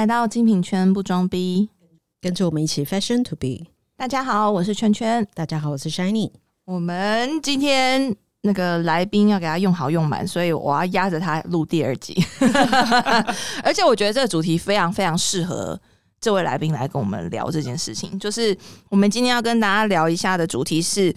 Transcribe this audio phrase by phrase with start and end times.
[0.00, 1.68] 来到精品圈不装逼，
[2.22, 3.66] 跟着我们一起 fashion to be。
[3.98, 5.28] 大家好，我是圈圈。
[5.34, 6.30] 大家好，我是 Shiny。
[6.64, 12.16] 我们今天那个来宾要给他用好用满，所以我要压着他录第二集。
[13.62, 15.78] 而且我觉得这个主题非常非常适合
[16.18, 18.18] 这位来宾来跟我们聊这件事情。
[18.18, 18.56] 就是
[18.88, 21.14] 我们今天要跟大家聊一下的主题是：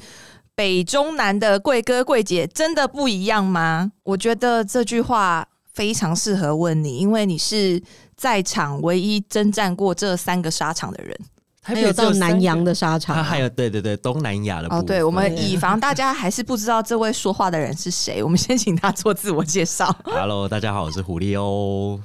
[0.56, 3.94] 北中南的贵哥贵姐真的不一样吗？
[4.04, 7.81] 我觉得这句话非常适合问你，因为你是。
[8.16, 11.18] 在场唯一征战过这三个沙场的人，
[11.62, 14.81] 还有到南洋的沙场，还有对对对东南亚的哦。
[14.81, 19.94] 对，我们以防大家还是不知道这位说话的人是谁，我们先请他做自我介绍。
[20.05, 22.00] Hello，大家好，我是狐狸哦。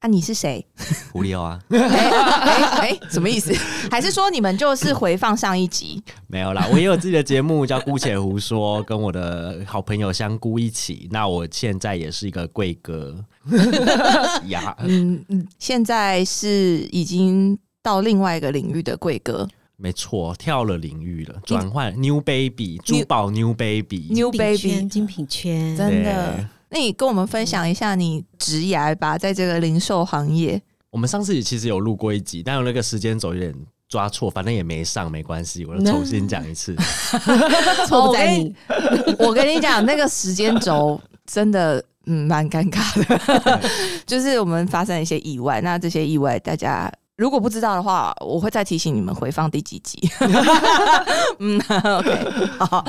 [0.00, 0.64] 啊，你是谁？
[1.12, 1.60] 狐狸啊？
[1.68, 3.52] 哎，什么意思？
[3.90, 6.02] 还是说你们就是回放上一集？
[6.26, 11.06] 没有啦，我也有自己的节目叫《姑且胡说》，跟我的好朋友香菇一起。
[11.10, 13.22] 那我现在也是一个贵哥
[14.46, 14.74] 呀。
[14.80, 19.46] 嗯嗯，现在是已经到另外一个领域的贵哥。
[19.76, 26.48] 没错，跳了领域了，转换 New Baby 珠宝 New Baby New Baby 精品圈，真的。
[26.70, 30.62] 那你跟我们分享一下你职涯吧，在这个零售行业。
[30.90, 33.54] 我们上次其实有录过一集，但有那个时间轴有点
[33.88, 36.74] 抓错，反正也没上，没关系，我就重新讲一次。
[37.86, 38.54] 错在你，
[39.18, 43.06] 我跟你讲，那个时间轴真的嗯蛮尴尬
[43.44, 43.60] 的，
[44.06, 46.90] 就是我们发生一些意外，那这些意外大家。
[47.20, 50.00] 如果不知道的话，我会再提醒你们回放第几集。
[51.38, 51.60] 嗯
[51.98, 52.82] ，OK，好。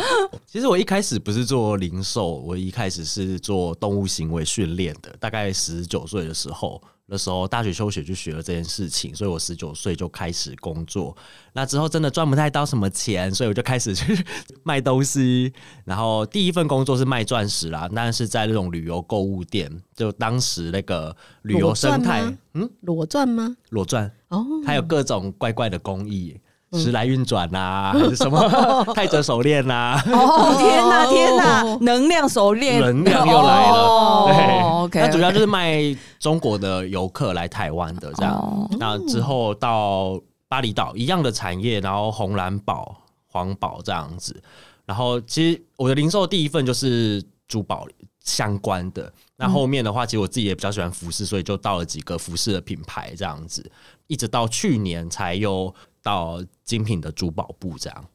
[0.47, 5.13] 其实我一开始不是做零售，我一开始是做动物行为训练的。
[5.19, 6.81] 大概十九岁的时候。
[7.11, 11.15] 的时候，大学休学就学了这件事情，所以我十九岁就开始工作。
[11.51, 14.17] 那之后真的赚不太到什么钱，所以我就开始去
[14.63, 15.51] 卖东西。
[15.83, 23.55] 然后第一份工作是卖钻石啦，但是在那种旅游购物店，就当时那个旅游生态，嗯，裸钻吗？
[23.69, 26.39] 裸钻哦，还有各种怪怪的工艺。
[26.77, 28.39] 时来运转呐，还是什么
[28.95, 30.01] 泰泽手链呐？
[30.07, 34.25] 哦天哪天哪，能量手链，能量又来了。
[34.27, 38.69] 对，OK，那主要就是卖中国的游客来台湾的这样。
[38.79, 40.17] 那之后到
[40.47, 42.95] 巴厘岛一样的产业，然后红蓝宝、
[43.27, 44.41] 黄宝这样子。
[44.85, 47.85] 然后其实我的零售第一份就是珠宝
[48.23, 49.11] 相关的。
[49.35, 53.69] 那后面的话，其实我自己也比较喜欢服饰，所以就到了几个服饰的品牌这样子，
[54.07, 55.73] 一直到去年才有。
[56.03, 58.05] 到精品的珠宝部这样，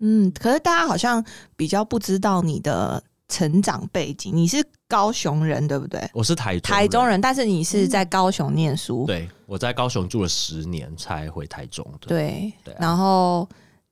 [0.00, 1.24] 嗯，可是大家好像
[1.56, 4.34] 比较不知道你的成长背景。
[4.34, 6.00] 你是高雄人对不对？
[6.12, 9.04] 我是台台中人，但是你是在高雄念书。
[9.06, 12.52] 对，我在高雄住了十年才回台中对。
[12.62, 13.48] 对，然后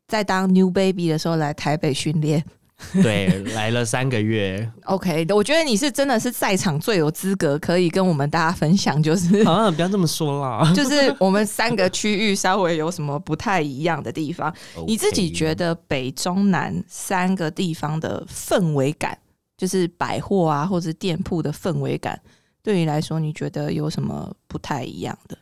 [0.09, 2.45] 在当 New Baby 的时候来台北训练。
[3.03, 4.71] 对，来了三个月。
[4.85, 14.55] OK，我觉得你是真的是在场最有资格可以跟我们大家分享，就是啊，不要这么说啦， 就是我们三个区域稍微有什么不太一样的地方。
[14.87, 19.19] 你自己觉得北中南三个地方的氛围感，
[19.57, 22.21] 就是百货啊或者店铺的氛围感，
[22.63, 25.39] 对你来说，你觉得有什么不太一样的？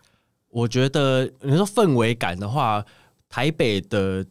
[0.51, 2.85] 我觉得你说氛围感的话，
[3.29, 4.27] 台北的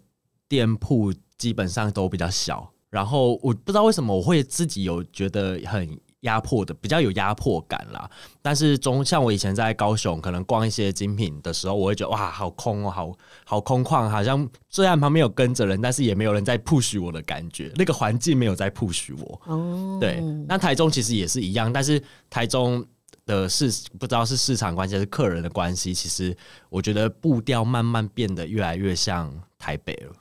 [0.50, 2.70] 店铺基本上都比较小。
[2.90, 8.10] 然后我不知道为什么我会自己有觉得很压迫的，比较有压迫感啦。
[8.42, 13.14] 但是中像我以前在高雄，可能逛一些精品的时候，我会觉得哇，好空哦，好
[13.46, 19.42] 好空旷，好像虽然旁边有跟着人，但是也没有人在 push 我的感觉，那个环境没有在 push 我。
[19.46, 20.20] 哦，对。
[20.48, 22.86] 那台中其实也是一样，但是台中
[23.26, 26.36] 的市不知道是市场关系还是客人的关系，其实
[26.70, 30.12] 我觉得步调慢慢变得越来越像台北了。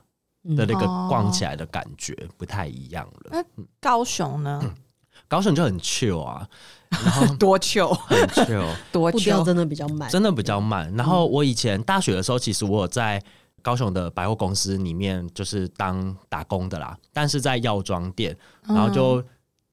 [0.56, 3.30] 的那个逛起来的感觉不太一样了。
[3.30, 3.44] 那
[3.80, 4.60] 高雄呢？
[5.26, 6.48] 高雄就很 chill 啊，
[6.88, 10.90] 然后 多 chill，很 chill， 多 chill，真的比较慢，真的比较慢。
[10.94, 13.22] 然后我以前大学的时候，其实我有在
[13.60, 19.22] 高雄的百货公司里面就是当打工的啦，但是在药妆店，然后就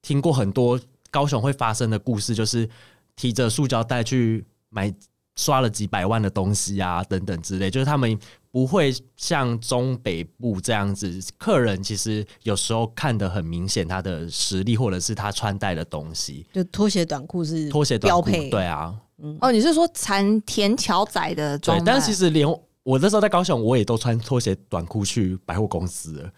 [0.01, 0.77] 听过很多
[1.09, 2.69] 高雄会发生的故事，就是
[3.15, 4.93] 提着塑胶袋去买
[5.35, 8.17] 刷了几百万的东西啊，等等之类，就是他们。
[8.55, 16.47] 不会像中北部这样子，客人其实有时候看得很明显他的实力，或者是他穿戴的东西。
[16.53, 18.95] 就拖鞋短裤是拖鞋标配，对啊。
[19.41, 21.77] 哦，你是说缠田桥仔的装？
[21.77, 22.47] 对，但其实连
[22.83, 26.31] 我那时候在高雄，我也都穿拖鞋短裤去百货公司，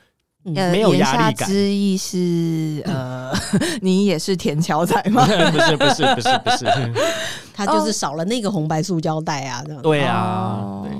[0.53, 1.49] 没有压力感。
[1.49, 3.31] 之意是呃，
[3.81, 5.25] 你也是田桥仔吗？
[5.25, 6.65] 不是，不是，不是，不是，
[7.53, 10.91] 他就是少了那个红白塑胶袋啊，对啊，对。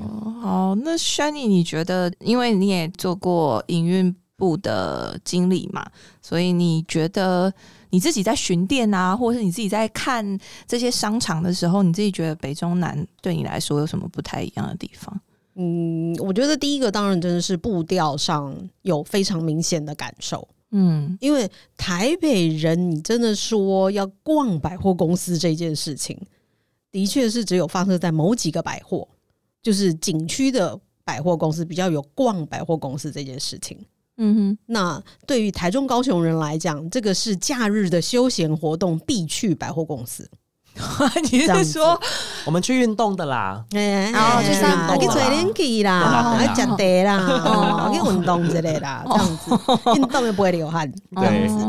[0.42, 5.86] 哦，那 Shiny，你觉得，因为你也做过营运部的经理嘛，
[6.22, 7.52] 所以你觉得
[7.90, 15.20] 你自己在巡店啊，或者是你自己在看这些商场的时候，你自己觉得北中南对你来说有什么不太一样的地方？
[15.60, 26.16] 嗯，我觉得第一个当然真的是步调上有非常明显的感受，嗯因为台北人，你真的说要逛百货公司这件事情，
[26.92, 29.08] 的确是只有发生在某几个百货，
[29.64, 33.78] 就是景区的百货公司比较有逛百货公司这件事情。
[34.18, 40.30] 嗯哼那对于台中、高雄人来讲，这个是假日的休闲活动必去百货公司。
[40.78, 42.00] 哼， 你是说
[42.46, 49.52] 我们去运动的啦，哎哦去散步啦去吹冷气啦，对啦去食茶啦，哦哦，去运动之类啦，这样子，
[49.96, 51.66] 运动又不会流汗，这样子。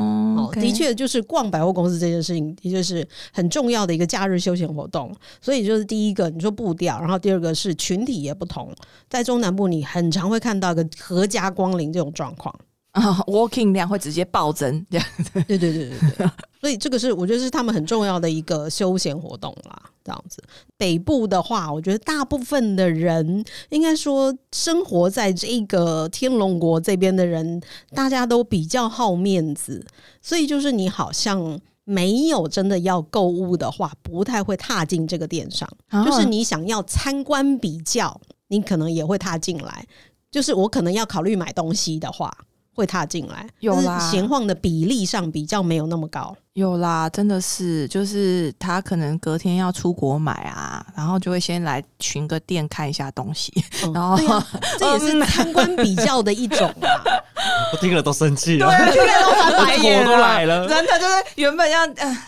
[0.60, 5.14] 的确，就是逛百货公司这件事情，的确是很重要的一个假日休闲活动。
[5.43, 8.72] 所以，就是第一个，你说步调，然后第二个是群体也不同。
[9.10, 12.55] 在中南部，你很常会看到一个合家光临这种状况。
[12.93, 16.31] 啊， walking 量会直接暴增，这样对对对对对，
[16.61, 19.82] 所以这个是我觉得是他们很重要的一个休闲活动啦。
[20.05, 20.43] 这样子，
[20.76, 29.84] 北部的话，我觉得大部分的人应该说生活在这个天龙国这边的人，大家都比较好面子，
[30.23, 31.61] 所以就是你好像。
[31.91, 35.67] 没有真的要购物的话，不太会踏进这个店上。
[35.88, 39.87] 啊就是你想要参观比较，你可能也会踏进来。
[40.31, 42.31] 就是我可能要考虑买东西的话，
[42.78, 43.46] 会踏进来。
[43.60, 46.36] 有啦是闲晃的比例上比较没有那么高。
[46.54, 53.52] 有啦，真的是，就是他可能隔天要出国买啊，然后就会先来巡个店看一下东西，
[53.84, 54.16] 嗯然后
[54.76, 56.98] 这也是参观比较的一种啊。
[57.72, 62.26] 我听了都生气了，听了都翻白眼火都来了 真的就是原本要，呃、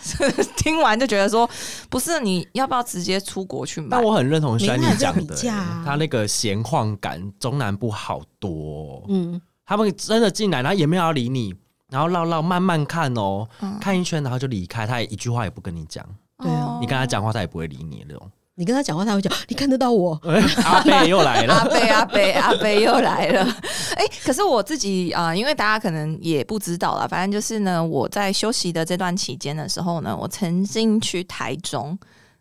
[0.55, 1.49] 听完就觉得说，
[1.89, 4.03] 不是你要不要直接出国去买但？
[4.03, 5.35] 我很认同轩尼讲的、
[5.83, 11.55] 他那个闲晃感，中南部好多哦、嗯，他们真的进来，然后也没有要理你，
[11.89, 16.05] 然后绕绕慢慢看哦，嗯看一圈，然后就离开，他也一句话也不跟你讲，
[16.39, 18.31] 对啊哦你跟他讲话他也不会理你那种。
[18.55, 20.19] 你跟他讲话，他会讲，你看得到我。
[20.65, 23.43] 阿贝又来了阿了，贝阿贝阿贝又来了，
[23.95, 31.97] 哎、 可是我自己啊、呃因为大家可能也不知道啦，反正就是呢，我在休息的这段期间的时候呢，我曾经去台中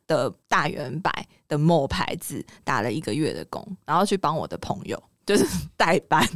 [0.06, 1.10] 的大圆柏
[1.48, 5.00] 的某牌子打了一个月的工，然后去帮我的朋友。
[5.26, 5.44] 就是
[5.76, 6.26] 代班，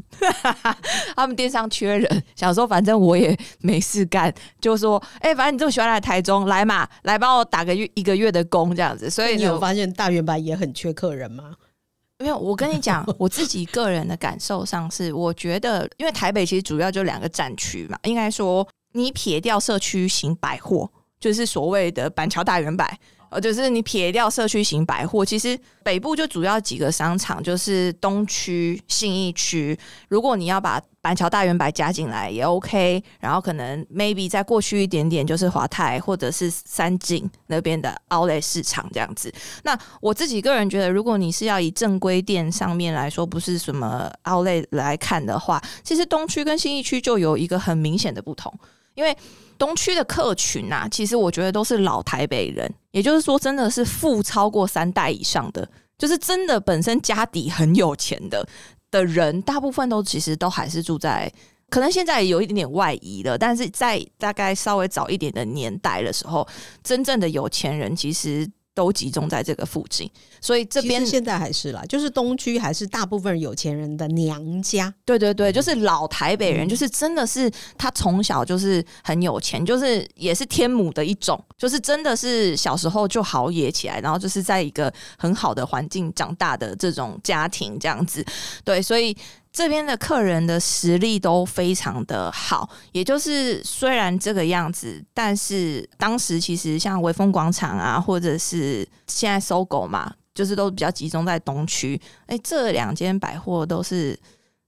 [1.16, 9.10] 他们电商缺人，想说反正我也没事干，就说，哎、反正你这么喜欢来台中，来嘛，来帮我打个月一个月的工这样子。
[9.10, 11.54] 所以你有发现大圆白也很缺客人吗？
[12.20, 20.88] 没有，我跟你讲，我自己个人的感受上是，我觉得，因为台北其实主要就两个战区嘛，应该说，你撇掉社区型百货，
[21.18, 22.96] 就是所谓的板桥大圆百，
[23.34, 29.76] 呃，就是你撇掉社区型百货，其实北部就主要几个商场，就是东区、信义区。
[30.08, 39.32] 如果你要把板桥大圆百加进来也 OK，然后可能 maybe 再过去一点点就是华泰或者是三井那边的 Outlet 市场这样子。
[39.64, 48.56] 那我自己个人觉得，如果你是要以正规店上面来说，不是什么 Outlet 来看的话，其实东区跟信义区就有一个很明显的不同，
[48.94, 49.16] 因为
[49.58, 55.68] 东区的客群啊，其实我觉得都是老台北人，也就是说，真的是富超过三代以上的，
[55.98, 58.46] 就是真的本身家底很有钱的
[58.88, 61.30] 的人，大部分都其实都还是住在。
[61.68, 66.46] 可能现在有一点点外移了，但是在大概稍微早一点的年代的时候，
[66.84, 74.92] 真正的有钱人其实都集中在这个附近，所以这边现在还是啦，就是东区还是大部分有钱人的娘家。
[75.04, 88.24] 对对对，就是老台北人，就是真的是他从小就是很有钱，就是也是天母的一种，就是真的是小时候就好野起来，然后就是在一个很好的环境长大的这种家庭这样子。
[88.64, 89.16] 对，所以
[89.54, 101.98] 这边的客人的实力都非常的好，也就是虽然这个样子，但是当时其实像微风广场啊，或者是现在搜狗嘛，就是都比较集中在东区。
[102.26, 104.18] 哎，这两间百货都是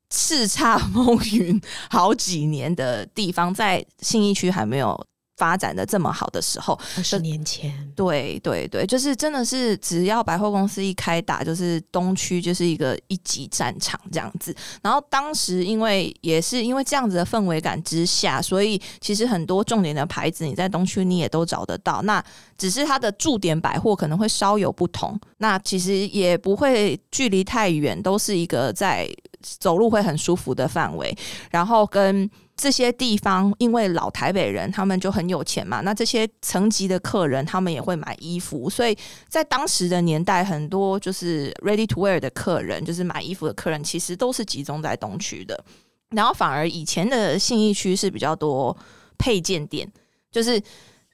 [0.08, 5.04] 叱咤风云好几年的地方，在信义区还没有
[5.36, 14.54] 发展的这么好的时候，二十年前，对对对，就是真的是只要百货公司一开打，就是东区就是一个一级战场这样子。
[14.82, 22.00] 然后当时因为也是因为这样子的氛围感之下，所以其实很多重点的牌子你在东区你也都找得到。
[22.02, 22.22] 那
[22.56, 29.06] 只是它的驻点百货可能会稍有不同，那其实也不会距离太远，都是一个在
[29.42, 31.14] 走路会很舒服的范围。
[31.50, 38.96] 然后跟这些地方，因为老台北人他们就很有钱嘛，那这些层级的客人他们也会买衣服，所以
[39.28, 45.64] 在当时的年代，很多就是 ready to wear 的客人，就是买衣服的客人，其实都是集中在东区的。
[46.10, 48.76] 然后反而以前的信义区是比较多
[49.18, 49.88] 配件店。
[50.28, 50.60] 就是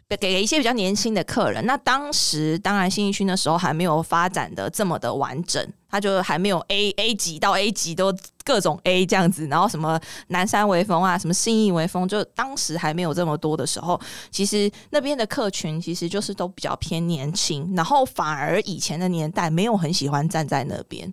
[0.09, 1.65] 给给一些比较年轻的客人。
[1.65, 8.13] 那当时当然新一区那时候还没有发展的这么的完整，他就还没有 A A 级到 A 级都
[8.45, 21.13] 各种 A 这样子，然后什么南山微风啊，什么信义微风，就当时还没有这么多的时候，其实那边的客群其实就是都比较偏年轻，然后反而以前的年代没有很喜欢站在那边。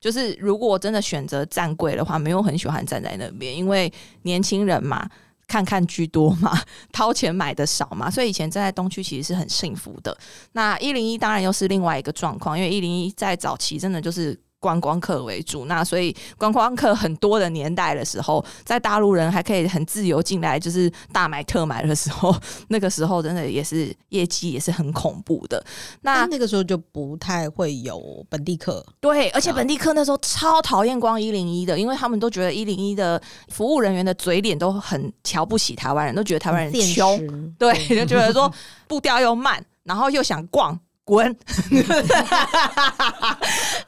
[0.00, 5.06] 就是如果真的选择站柜的话，没有很喜欢站在那边，因为年轻人嘛，
[5.48, 6.56] 看看居多嘛，
[6.92, 10.16] 掏钱买的少嘛，所以以前在东区其实是很幸福的。
[10.52, 14.38] 那一零一当然又是另外一个状况，因为一零一在早期真的就是。
[14.60, 22.34] 观光客为主，那所以观光客很多的年代的时候，在大陆人还可以很自由进来，就是大买特买的时候，
[22.68, 25.64] 那个时候真的也是业绩也是很恐怖的。
[26.02, 38.52] 那那个时候就不太会有本地客，对，而且本地客那时候超讨厌光一零一的，因为他们都觉得一零一的服务人员的嘴脸都很瞧不起台湾人，都觉得台湾人穷，对，就觉得说
[38.88, 40.78] 步调又慢，然后又想逛。
[41.08, 41.34] 滚！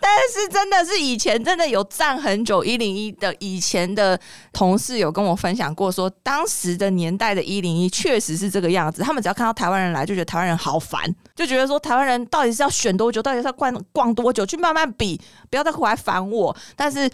[0.00, 4.18] 但是真的是以前真的有站很久一零一的以前的
[4.54, 9.02] 同事有跟我分享过，说当时的年代的一零一确实是这个样子。
[9.02, 16.56] 他们只要看到台湾人来，就觉得台湾人好烦，就觉得说台湾人到底是要选多久，到底是要逛逛多久，去慢慢比，不要再回来烦我。
[16.74, 17.10] 但是。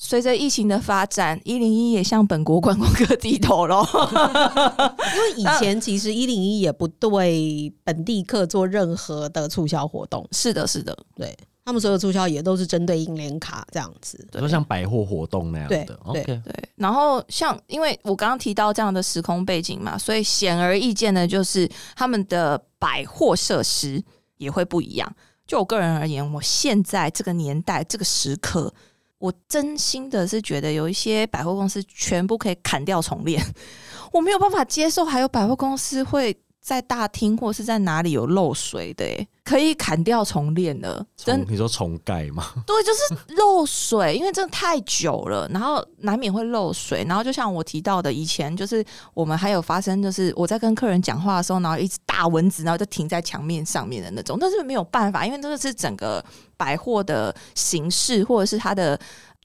[0.00, 3.84] 随着疫情的发展，一零一也向本国观光客低头喽。
[5.16, 10.24] 因为以前其实一零一也不对本地客做任何的促销活动。
[10.30, 15.84] 是的，是的，对他们所有促销也都是针对银联卡这样子，都像百货活动那样的。
[16.12, 16.40] 对对。
[16.76, 24.00] 然后像，因为我刚刚提到这样的时空背景嘛，所以显而易见的就是他们的百货设施
[24.36, 25.12] 也会不一样。
[25.44, 28.72] 就我个人而言，我现在这个年代这个时刻。
[29.18, 33.42] 我真心的是觉得有一些百货公司全部可以砍掉重练，
[34.12, 36.36] 我没有办法接受还有百货公司会
[36.68, 41.02] 在大厅或是在哪里有漏水的，可以砍掉重练的。
[41.16, 42.44] 真你说重盖吗？
[42.66, 47.02] 对，就是漏水，因为真的太久了，然后难免会漏水。
[47.08, 48.84] 然后就像我提到的，以前就是
[49.14, 56.22] 我们还有发生，就是我在跟客人讲话的时候，然后一只大蚊子，然后就停在墙面上面的那种，但是没有办法，因为这个是整个。
[56.58, 58.98] 百货的形式，或者是它的，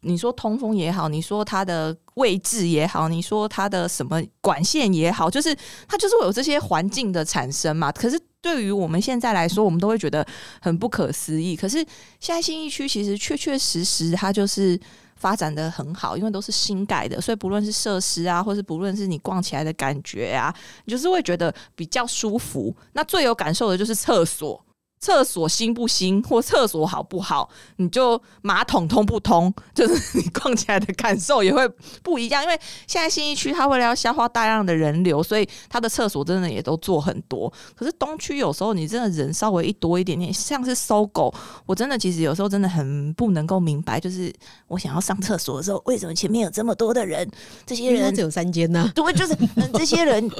[0.03, 5.55] 你说通风也好，你说它的位置也好，你说它的什么管线也好，就是
[5.88, 7.91] 它就是会有这些环境的产生嘛。
[7.91, 10.25] 可是对于我们现在来说，我们都会觉得
[10.62, 11.55] 很不可思议。
[11.55, 11.77] 可是
[12.19, 14.79] 现在新一区其实确确实实它就是
[15.15, 20.53] 发展的很好，因为都是新盖的，所以不论是设施啊，或是不论是你逛起来的感觉啊，
[20.86, 22.75] 你就是会觉得比较舒服。
[22.91, 24.63] 那最有感受的就是厕所。
[25.03, 31.67] 厕所新不新，或厕所好不好，你就马桶通不通， 就是你逛起来的感受也会
[32.01, 32.41] 不一样。
[32.41, 32.57] 因为
[32.88, 37.51] 现在新一区它为了要消化大量的人流，所以它的厕所真的也都做很多。
[37.75, 41.33] 可是东区有时候你真的人稍微一多一点点，像是搜狗，
[41.65, 44.33] 我真的其实有时候真的很不能够明白，就是
[44.69, 47.29] 我想要上厕所的时候，为什么前面有这么多的人？
[47.65, 48.89] 这些人只有三间呢？
[48.95, 50.31] 对，就是嗯这些人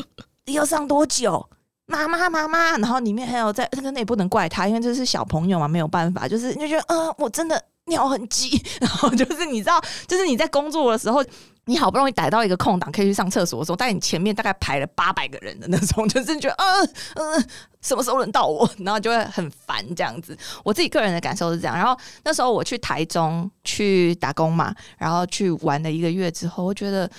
[0.46, 1.46] 要上多久？
[1.86, 11.24] 妈妈，妈妈，然后里面还有在这个，那也不能怪他，因为这是小朋友嘛，没有办法，就是就觉得，嗯，我真的尿很急， 然后就是你知道，就是你在工作的时候，
[11.66, 17.46] 你好不容易逮到一个空档可以去上厕所的时候，但你前面大概排了八百个人的那种， 就是觉得，嗯嗯，
[17.82, 20.38] 什么时候轮到我，然后就会很烦这样子。
[20.64, 21.76] 我自己个人的感受是这样。
[21.76, 27.10] 然后那时候我去台中去打工嘛，然后去玩了一个月之后，我觉得。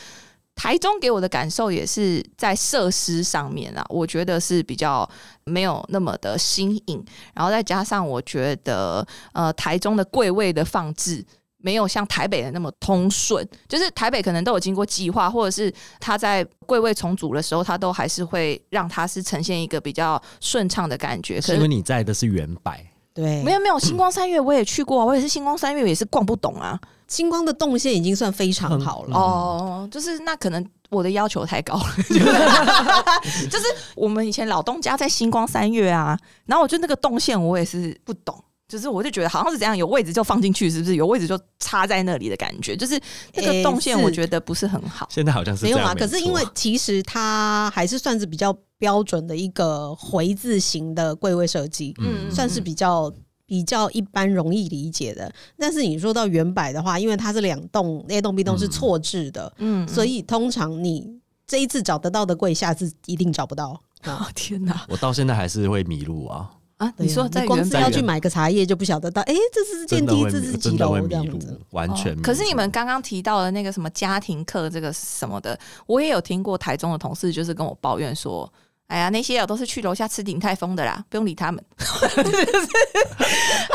[0.54, 5.08] 台中给我的感受也是在设施上面啊，我觉得是比较
[5.44, 11.24] 没有那么的新颖，然后再加上我觉得呃台中的柜位的放置
[11.58, 21.40] 没有像台北的那么通顺，就是台北可能都有经过计划，或者是他在柜位重组的时候，他都还是会让它是呈现一个比较顺畅的感觉。
[21.40, 22.84] 是因为你在的是原百，
[23.14, 26.78] 对，没有没有星光三月我也去过， 我也是星光三月也是逛不懂啊。
[27.06, 29.16] 星光的动线已经算非常好了。
[29.16, 31.84] 哦，就是那可能我的要求太高了，
[33.48, 40.96] 就是我们以前老东家在星光三月啊，然后我就那个动线我也是不懂，就是我就觉得好像是怎样有位置就放进去，是不是？
[40.96, 42.98] 有位置就插在那里的感觉，就是
[43.34, 45.06] 那个动线我觉得不是很好。
[45.10, 53.10] 现在好像是没有啊，可是因为其实它还是算是比较标准的一个回字形的柜位设计，嗯，算是比较。
[53.46, 63.78] 比较一般容易理解的，但是你说到原版的话，因为它是两栋，A 栋 B 栋是错置的，嗯，所以通常你这一次找得到的柜，下次一定找不到。
[64.06, 64.86] 哦天哪！
[64.88, 66.50] 我到现在还是会迷路啊。
[66.78, 72.14] 啊，你说在光是要去买个茶叶就不晓得到，哎、这是电梯，这是几楼这样子。，完全。
[72.14, 78.50] 哦可是你们刚刚提到的那个什么家庭课，这个什么的，我也有听过台中的同事就是跟我抱怨说。
[78.86, 81.64] 哎呀，那些啊都是去楼下吃鼎泰丰的啦，不用理他们。
[81.76, 81.84] 他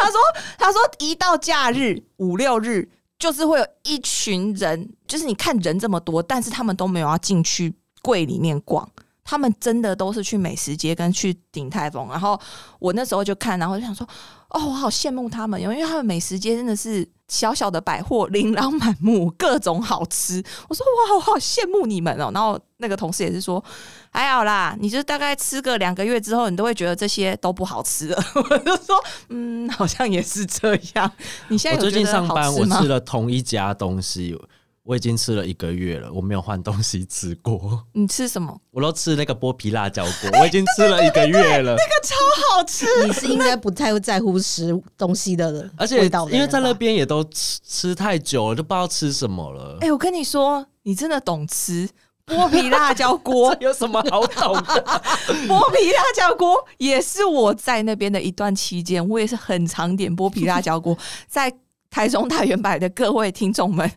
[0.09, 0.19] 说，
[0.57, 2.87] 他说一到假日五六日，
[3.17, 8.87] 就是会有一群人，就是你看人这么多，但是他们都没有要进去柜里面逛，
[9.23, 12.07] 他们真的都是去美食街跟去鼎泰丰。
[12.09, 12.39] 然后
[12.79, 14.07] 我那时候就看，然后就想说，
[14.49, 20.43] 哦，我好羡慕他们，因为他们美食街真的是小小的百货，琳琅满目，各种好吃。
[20.67, 22.31] 我说哇，我好羡慕你们哦。
[22.33, 23.63] 然后那个同事也是说，
[24.09, 28.23] 还好啦，你就大概吃个两个月之后，你都会觉得这些都不好吃了。
[28.33, 31.11] 我就说，嗯，好像也是这样。
[31.49, 34.35] 你现在我最近上班，我吃了同一家东西，
[34.83, 37.85] 我已经吃了一个月了，我没有换东西吃过。
[37.93, 38.59] 你吃什么？
[38.71, 41.75] 我都吃那个剥皮辣椒锅，我已经吃了一个月了。
[41.77, 42.15] 那个超
[42.55, 42.85] 好吃。
[43.05, 45.95] 你是应该不太会在乎吃东西的人而且
[46.31, 49.77] 因为在那边也都吃吃太久了，就不知道吃什么了。
[49.81, 51.87] 哎、我跟你说，你真的懂吃。
[52.25, 55.01] 剥皮辣椒锅，有什么好懂的？
[55.47, 60.95] 剥皮辣椒锅也是我在那边的一段期间，我也是很常点剥皮辣椒锅。
[61.27, 61.51] 在
[61.89, 63.89] 台中大圆柏的各位听众们，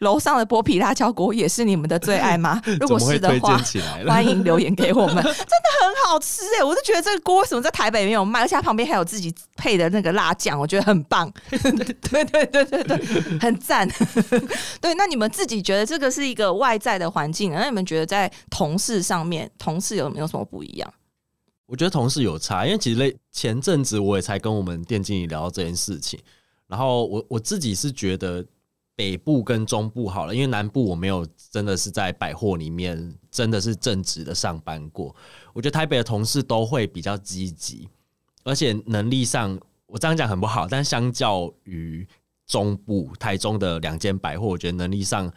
[0.00, 2.60] 楼上的剥皮辣椒锅也是你们的最爱吗？
[2.78, 3.58] 如果是的话？
[4.06, 11.32] 欢迎留言给我们， 真的很好吃哎、我就觉得这个锅为什么在台北没有卖，而且它旁边还有自己配的那个辣酱，我觉得很棒。
[11.50, 13.88] 对对对对对，很赞。
[14.80, 20.92] 对，那你们自己觉得这个是一个外在的环境，那你们觉得在同事上面，同事有没有什么不一样？
[21.66, 26.18] 我觉得同事有差，因为其实前阵子我也才跟我们店经理聊到这件事情，
[26.68, 28.44] 然后我我自己是觉得
[28.94, 35.14] 北部跟中部好了，因为南部我没有真的是在百货里面真的是正职的上班过，
[35.52, 37.88] 我觉得台北的同事都会比较积极，
[38.44, 42.06] 而且能力上我这样讲很不好，但相较于
[42.46, 45.32] 中部台中的两间百货，我觉得能力上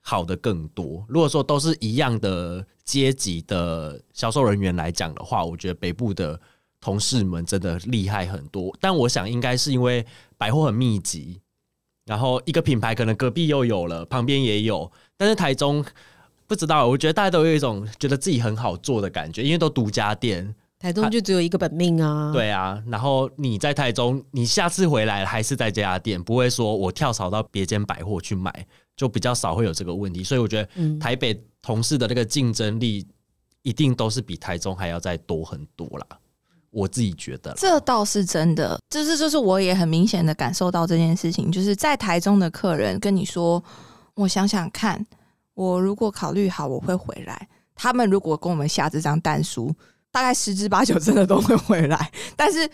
[0.00, 1.04] 好的更多。
[1.08, 6.40] 如果说都是一样的阶级的销售人员来讲的话，我觉得北部的
[6.86, 8.72] 同事们真的厉害很多。
[8.80, 10.06] 但我想应该是因为
[10.38, 11.40] 百货很密集，
[12.04, 15.84] 然后一个品牌可能隔壁又有了，旁边也有，但是台中
[16.46, 20.54] 不知道，我觉得大家都有一种觉得自己很好做的感觉，因为都独家店。
[20.78, 30.22] 台中就只有一个本命啊。，对啊，然后你在台中，你下次回来还是在这家店，不会说我跳槽到别间百货去买，就比较少会有这个问题。
[30.22, 33.04] 所以我觉得嗯，台北同事的那个竞争力
[33.62, 36.06] 一定都是比台中还要再多很多啦。
[36.76, 43.62] 我自己觉得，这倒是真的，就是就是我也很明显的感受到这件事情，就是在台中的客人跟你说，
[44.14, 45.02] 我想想看，
[45.54, 49.74] 我如果考虑好我会回来，他们如果跟我们下这张单书，
[50.12, 52.12] 大概十之八九真的都会回来。
[52.36, 52.68] 但是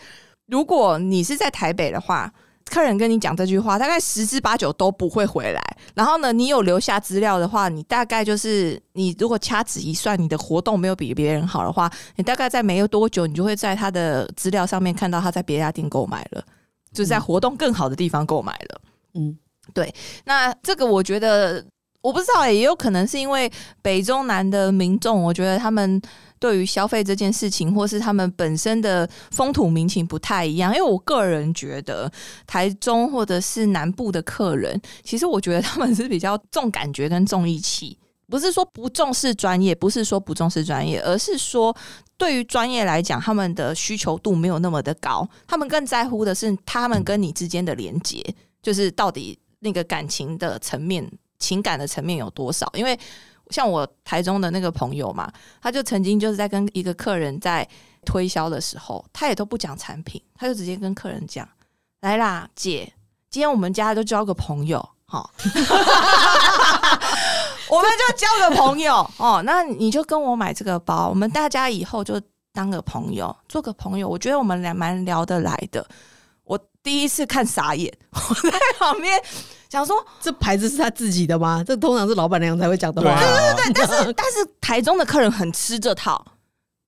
[0.47, 2.29] 如果你是在台北的话，
[2.65, 5.61] 客人跟你讲这句话，大概十之八九都不会回来。
[5.93, 16.43] 然后呢，你有留下资料的话，你大概就是你如果掐指一算，你的活动没有比别人好的话，你大概在没有多久，你就会在他的资料上面看到他在别家店购买了，
[16.91, 18.81] 就是在活动更好的地方购买了。
[19.15, 19.37] 嗯，
[19.73, 21.63] 对那这个我觉得
[22.03, 23.49] 我不知道、也有可能是因为
[23.81, 26.01] 北中南的民众，我觉得他们
[26.37, 30.73] 对于消费这件事情，或是他们本身的风土民情不太一样。
[30.75, 32.11] 因为我个人觉得，
[32.45, 37.97] 台中或者是南部的客人，其实我觉得他们是比较重感觉跟重义气。
[38.29, 41.73] 不是说不重视专业，不是说不重视专业，而是说
[42.17, 48.21] 对于专业来讲，他们的需求度没有那么的高，他们更在乎的是他们跟你之间的连接，
[48.61, 51.09] 就是到底那个感情的层面、
[51.43, 52.71] 情感的层面有多少？
[52.73, 52.97] 因为
[53.49, 55.29] 像我台中的那个朋友嘛，
[55.61, 57.67] 他就曾经就是在跟一个客人在
[58.05, 61.45] 推销的时候，他也都不讲产品，他就直接跟客人讲
[61.99, 62.93] ：“来啦，姐，
[63.29, 65.29] 今天我们家就交个朋友，哈，
[67.69, 72.21] 我们就交个朋友哦，那你就跟我买这个包，我们大家以后就
[72.53, 75.85] 当个朋友，做个朋友，我觉得我们俩蛮聊得来的。”
[76.45, 79.17] 我第一次看傻眼，我在旁边
[79.73, 81.63] 想说，这牌子是他自己的吗？
[81.65, 83.07] 这通常是老板娘才会讲的话。
[83.07, 86.23] 对啊，对，但是 但是台中的客人很吃这套，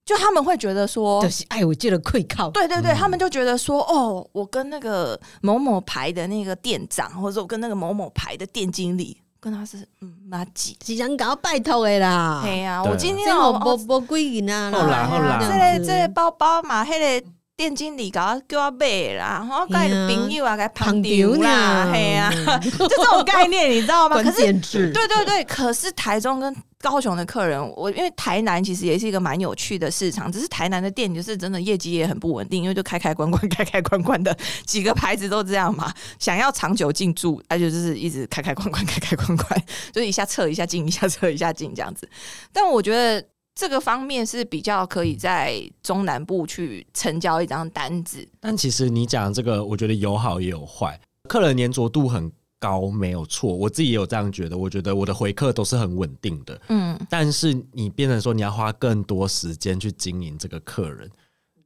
[0.06, 2.52] 就他们会觉得说就，是哎，我借了愧靠。
[2.52, 10.78] 对对对，嗯他们就觉得说，哦，我跟那个某某牌的那个店长，或者我跟那个某某牌的店经理，跟他是嗯妈几。
[10.80, 12.44] 即将搞拜托的啦。
[12.46, 14.70] 哎呀、对我今天我，无无几银啊。
[14.72, 24.22] 后来后来这个这个包包嘛，迄个店经理搞叫我买啦，然后带哎呀朋友啊，给旁旁丢啦，丢嘿呀、呢 就这种概念，你知道吗？
[24.22, 35.94] 可是对对对，可是台中跟高雄的客人，我因为台南其实也是一个蛮有趣的市场，只是台南的店就是真的业绩也很不稳定，因为就开开关关、开开关关的几个牌子都这样嘛。
[36.20, 39.64] 想要长久进驻，而且就是一直开开关关、开开关关，
[39.94, 42.10] 就是一下撤一下进，一下撤一下进这样子。
[42.52, 43.26] 但我觉得。
[43.56, 51.00] 这个方面是比较可以在中南部去成交一张单子，但其实你讲这个，我觉得有好也有坏。
[51.30, 54.58] 客人粘着度很高，没有错，我自己也有这样觉得。
[54.58, 61.10] 我觉得我的回客都是很稳定的，嗯，但是你变成说你要花更多时间去经营这个客人，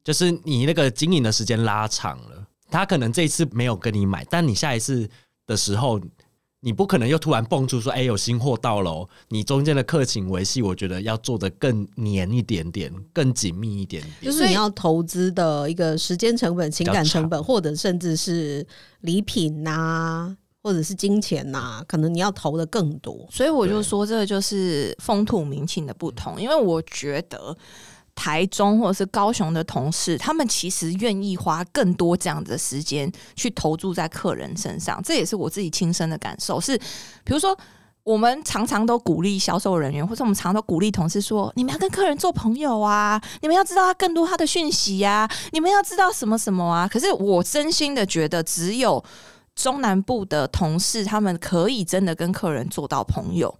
[0.04, 5.10] 就是你那个经营的时间拉长了，他可能这一次没有跟你买，但你下一次
[5.48, 6.00] 的时候。
[6.62, 14.32] 你不可能又突然蹦出说：“哎、有新货到了、哦。”你中间的客情维系，我觉得要做的更黏一点点，更紧密一点点。
[14.32, 18.66] 就是你要投资的一个时间成本、情感成本，或者甚至是
[19.02, 23.26] 礼品呐、或者是金钱呐、可能你要投的更多。
[23.32, 26.42] 所以我就说，这个就是风土民情的不同。
[26.42, 27.56] 因为我觉得
[28.20, 36.60] 台中或者是高雄的同事，他们其实愿意花更多这样的时间去投注在客人身上，这也是我自己亲身的感受。
[36.60, 36.78] 是，
[37.24, 37.58] 比如说。
[38.02, 49.04] 我们常常都鼓励销售人员，或者我们常常都鼓励同事说：“你们要跟客人做朋友啊，你们要知道他更多他的讯息呀、你们要知道什么什么啊。”可是我真心的觉得，只有
[49.54, 53.54] 中南部的同事，他们可以真的跟客人做到朋友，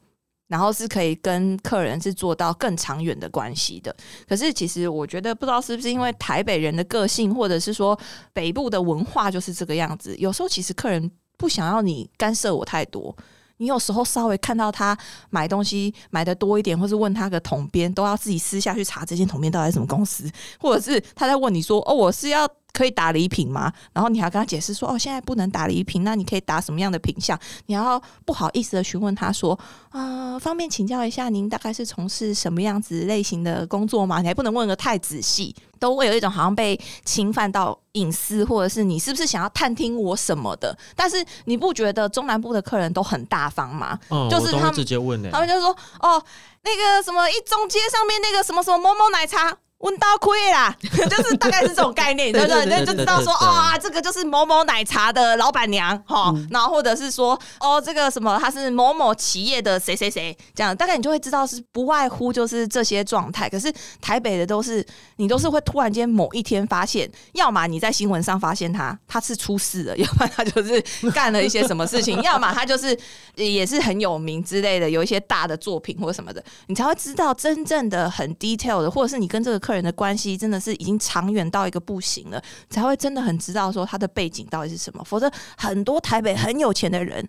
[0.50, 3.96] 然后是可以跟客人是做到更长远的关系的。
[4.28, 7.98] 可是其实我觉得，不知道是不是因为台北人的个性，或者是说
[8.34, 10.14] 北部的文化就是这个样子。
[10.18, 13.16] 有时候其实客人不想要你干涉我太多。
[13.62, 14.98] 你有时候稍微看到他
[15.30, 29.58] 买东西买的多一点，或是问他个统编，都要自己私下去查这间统编到底什么公司，或者是他在问你说：“哦，我是要可以打礼品吗？”然后你还要跟他解释说：“哦，现在不能打礼品，那你可以打什么样的品相？”你要不好意思的询问他说
[29.92, 40.78] ：“啊、方便请教一下，您大概是从事什么样子类型的工作吗？”你还不能问的太仔细，都会有一种好像被侵犯到隐私，或者是你是不是想要探听我什么的？
[40.96, 44.00] 但是你不觉得中南部的客人都很大方吗？
[44.30, 45.70] 就是他们直接问呢、他们就说
[46.02, 46.24] ：“哦，
[46.64, 52.66] 那个什么一中街上面那个什么什么某某奶茶。”问到亏啦， 就是大概是这种概念， 对不对？
[52.66, 53.48] 对对对那就知道说对对对。
[53.48, 60.76] 啊，这个就是某某奶茶的老板娘哈，然后或者是说哦，这个什么他是某某企业的谁谁谁，这样。
[60.76, 63.50] 大概你就会知道是不外乎就是这些状态。
[63.50, 72.98] 可是台北的都是你都是会突然间某一天发现，要么你在新闻上发现他他是出事了， 要不然他就是干了一些什么事情，要么他就是
[73.36, 85.04] 也是很有名之类的，有一些大的作品或什么的，你才会知道真正的很 detail 的，或者是你跟这个客人的关系真的是已经长远到一个不行了，才会真的很知道说他的背景到底是什么。
[85.04, 87.24] 否则，很多台北很有钱的人，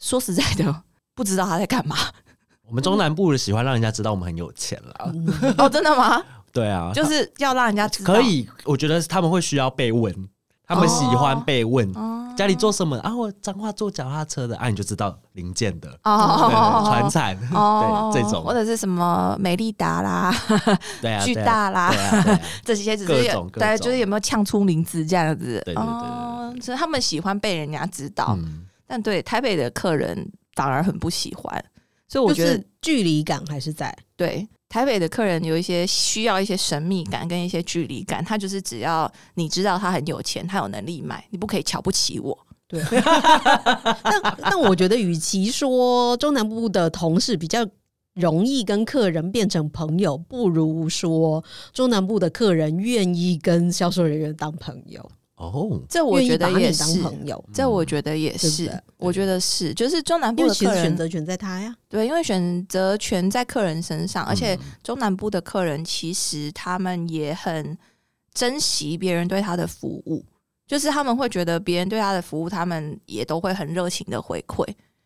[0.00, 0.82] 说实在的，
[1.14, 1.96] 不知道他在干嘛。
[2.66, 5.14] 我们中南部喜欢让人家知道我们很有钱了。
[5.56, 6.20] 哦，真的吗？
[6.52, 8.20] 对啊，就是要让人家知道可。
[8.22, 10.12] 以，我觉得他们会需要被问，
[10.66, 11.90] 他们喜欢被问。
[11.96, 12.20] 哦。
[12.36, 12.98] 家里做什么？
[12.98, 13.14] 啊？
[13.14, 14.56] 我彰化做脚踏车的。
[14.56, 16.48] 啊，你就知道零件的，哦。
[16.50, 18.44] 对，传产，哦， 对这种。
[18.44, 20.34] 或，者是什么美利达啦、
[21.00, 22.40] 对啊，巨大啦对啊，对啊。
[22.64, 25.62] 这些只是各种各大家种就是有没有呛出名字这样子？
[25.64, 25.82] 对对对对。
[25.84, 31.64] 哦，所以他们喜欢被人家知道，嗯，但对台北的客人反而很不喜欢，
[32.08, 33.96] 所以我觉得、就是距离感还是在。
[34.16, 42.36] 对台北的客人有一些需要一些神秘感跟一些距离感，他就是只要你知道他很有钱，他有能力买，你不可以瞧不起我。
[42.66, 42.82] 对，
[44.02, 47.64] 但但我觉得，与其说中南部的同事比较
[48.14, 55.08] 容易跟客人变成朋友，不如说中南部的客人愿意跟销售人员当朋友，
[55.52, 61.74] 哦，这我觉得也是当，朋友，这我觉得也是对，我觉得是，就是中南部的客人选择权在他呀。
[61.88, 67.76] 对，因为选择权在客人身上，而且嗯中南部的客人其实他们也很
[68.32, 70.24] 珍惜别人对他的服务，
[70.66, 74.64] 就是他们会觉得别人对他的服务，他们也都会很热情的回馈。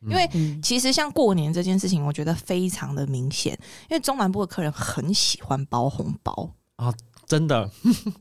[0.08, 3.58] 因为嗯，其实像过年这件事情，我觉得非常的明显，
[3.90, 6.48] 因为中南部的客人很喜欢包红包。
[7.28, 7.70] 真的。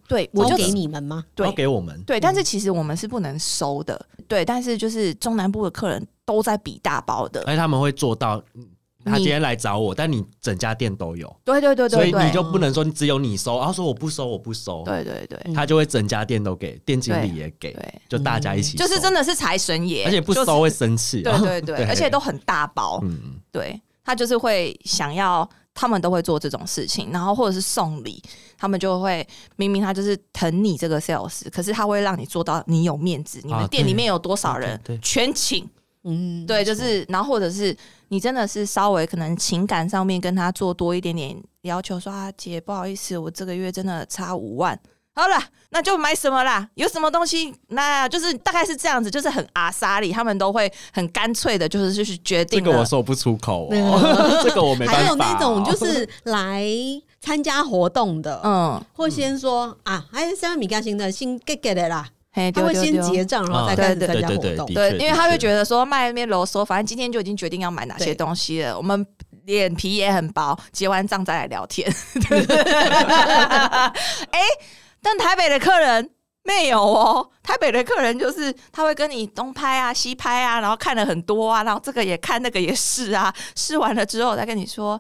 [0.08, 1.24] 对， 我就给你们吗？
[1.34, 1.52] 对。
[1.54, 4.00] 给我们，对，但是其实我们是不能收的。
[4.28, 7.41] 对，但是就是中南部的客人都在比大包的。
[7.48, 8.43] 而且他们会做到。
[8.54, 8.67] 嗯
[9.06, 15.39] 他今天来找我，但你整家店都有，对对对对所以你就不能说只有你收，然后说我不收，我不收，对对对。
[15.46, 15.54] 嗯。
[15.54, 17.74] 他就会整家店都给，店经理也给，
[18.10, 28.19] 就大家一起，就是真的是财神爷，而且不收会生气，对对 对，而且都很大包，嗯，对他就是会想要他们都会做这种事情，然后或者是送礼，
[28.57, 29.25] 他们就会
[29.57, 35.69] 明明他就是疼你这个 sales，可是他会让你做到你有面子，你们啊店里面有多少人全请，
[36.03, 44.77] 嗯，对，就是然后或者是你真的是稍微可能情感上面跟他做多一点点要求，说啊姐不好意思，我这个月真的差五万。
[45.17, 46.69] 好了，那就买什么啦？
[46.75, 47.51] 有什么东西？
[47.69, 55.03] 那就是大概是这样子，就是很阿莎里，他们都会很干脆的，就是就是决这定这个我说不出口对哦， 这个我没办法哦。
[55.03, 56.63] 还有那种就是来
[57.19, 69.03] 参加活动的，嗯，或先说啊，还是三万米干型的新 get get 的啦，嘿，他会先结账，然后再啊开始参加活动对因为他会觉得说卖那边啰嗦，反正今天就已经决定要买哪些对东西了，我们
[69.45, 71.91] 脸皮也很薄，结完账再来聊天。
[74.30, 74.39] 哎、
[75.01, 76.10] 但台北的客人
[76.43, 84.99] 没有哦，台北的客人就是他会跟你东拍啊西拍啊，然后看了很多啊，然后这个也看，那个也试啊，试完了之后再跟你说。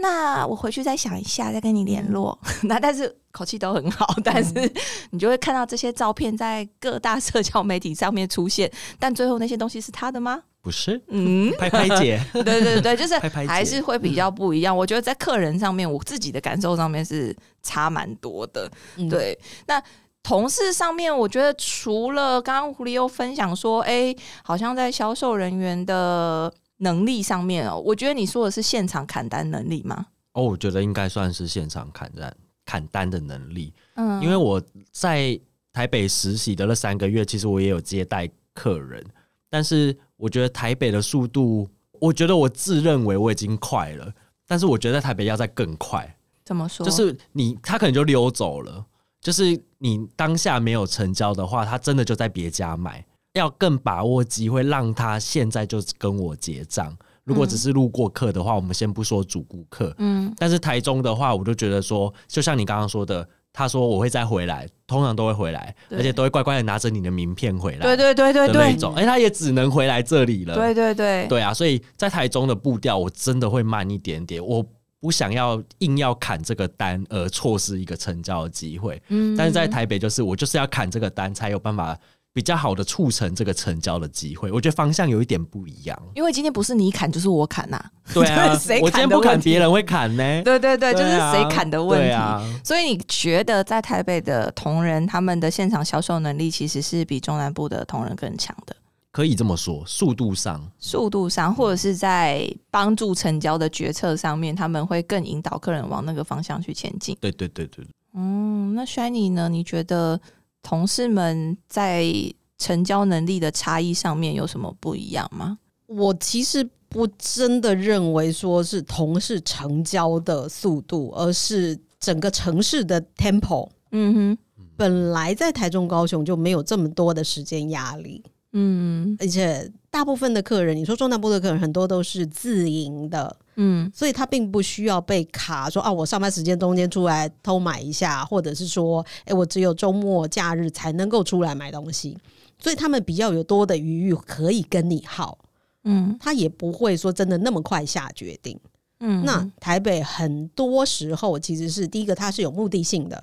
[0.00, 2.38] 那我回去再想一下，再跟你联络。
[2.64, 4.52] 那但是口气都很好，但是
[5.10, 10.42] 你就会看到这些照片在各大社交媒体上面出现，但最后那些东西是他的吗？
[10.62, 14.76] 不是嗯，拍拍姐， 对对对，就是拍拍还是会比较不一样。
[14.76, 18.70] 我觉得在客人上面，我自己的感受上面是差蛮多的。
[18.96, 19.82] 嗯，对，那
[20.22, 30.06] 同事上面，我觉得除了刚刚狐狸又分享说，哎、好像在销售人员的能力上面哦，我觉得你说的是现场砍单能力吗？
[30.32, 34.62] 哦，我觉得应该算是现场砍单砍单的能力，嗯因为我
[34.92, 35.38] 在
[35.72, 39.04] 台北实习的那三个月，其实我也有接待客人，
[39.48, 44.12] 但是我觉得台北的速度，我觉得我自认为我已经快了，
[44.46, 46.86] 但是我觉得在台北要再更快，怎么说？
[46.86, 48.86] 就是你他可能就溜走了，
[49.20, 56.96] 就是你当下没有成交的话，他真的就在别家买，要更把握机会，让他现在就跟我结账。
[57.24, 60.34] 如果只是路过客的话，我们先不说主顾客，嗯。
[60.36, 68.72] 但是台中的话，我就觉得说，就像你刚刚说的，他说我会再回来，通常都会回来，而且都会乖乖的拿着你的名片回来，对对对对对。
[68.72, 71.28] 那种，哎、他也只能回来这里了，对对对。
[71.28, 74.64] 对啊，所以在台中的步调，我真的会慢一点点，我
[74.98, 79.36] 不想要硬要砍这个单而错失一个成交的机会，嗯。
[79.36, 81.96] 但是在台北就是我就是要砍这个单，才有办法
[82.32, 92.60] 比较好的促成这个成交的机会，我觉得方向有一点不一样，因为今天不是你砍就是我砍呐、对啊 我今天不砍，别人会砍呢，对对对，就是啊谁砍的问题。
[92.64, 98.76] 所以你觉得在台北的同仁他们的现场销售能力其实是比中南部的同仁更强的，
[99.10, 107.16] 可以这么说，速度上，速度上或者是在帮助成交的决策上面，他们会更引导客人往那个方向去前进。
[107.20, 109.48] 对对对对，嗯，那 Shiny 呢？
[109.48, 110.20] 你觉得
[110.62, 112.12] 同事们在
[112.58, 115.58] 成交能力的差异上面有什么不一样吗？
[115.86, 123.68] 我其实不真的认为说是同事成交的速度，而是整个城市的 tempo。
[123.92, 124.38] 嗯哼，
[124.76, 133.92] 本来在台中、高雄就没有这么多的时间压力，嗯而且大部分的客人，你说中南部的客人很多都是自营的，嗯。
[133.94, 142.16] 所以他并不需要被卡说啊，我上班时间中间出来偷买一下，或者是说，哎、我只有周末假日才能够出来买东西，
[142.58, 145.36] 所以他们比较有多的余裕可以跟你耗，
[145.84, 146.16] 嗯。
[146.18, 148.58] 他也不会说真的那么快下决定。
[149.02, 153.16] 嗯，那台北很多时候其实是第一个，它是有目的性的；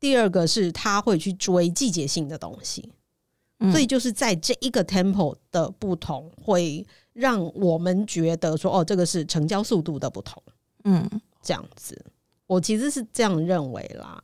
[0.00, 2.90] 第二个是他会去追季节性的东西。
[3.60, 3.70] 嗯。
[3.70, 6.84] 所以就是在这一个 tempo 的不同，会
[7.16, 10.42] 让我们觉得说，哦，这个是成交速度的不同，
[10.84, 11.08] 嗯
[11.42, 11.98] 这样子。
[12.46, 14.22] 我其实是这样认为啦。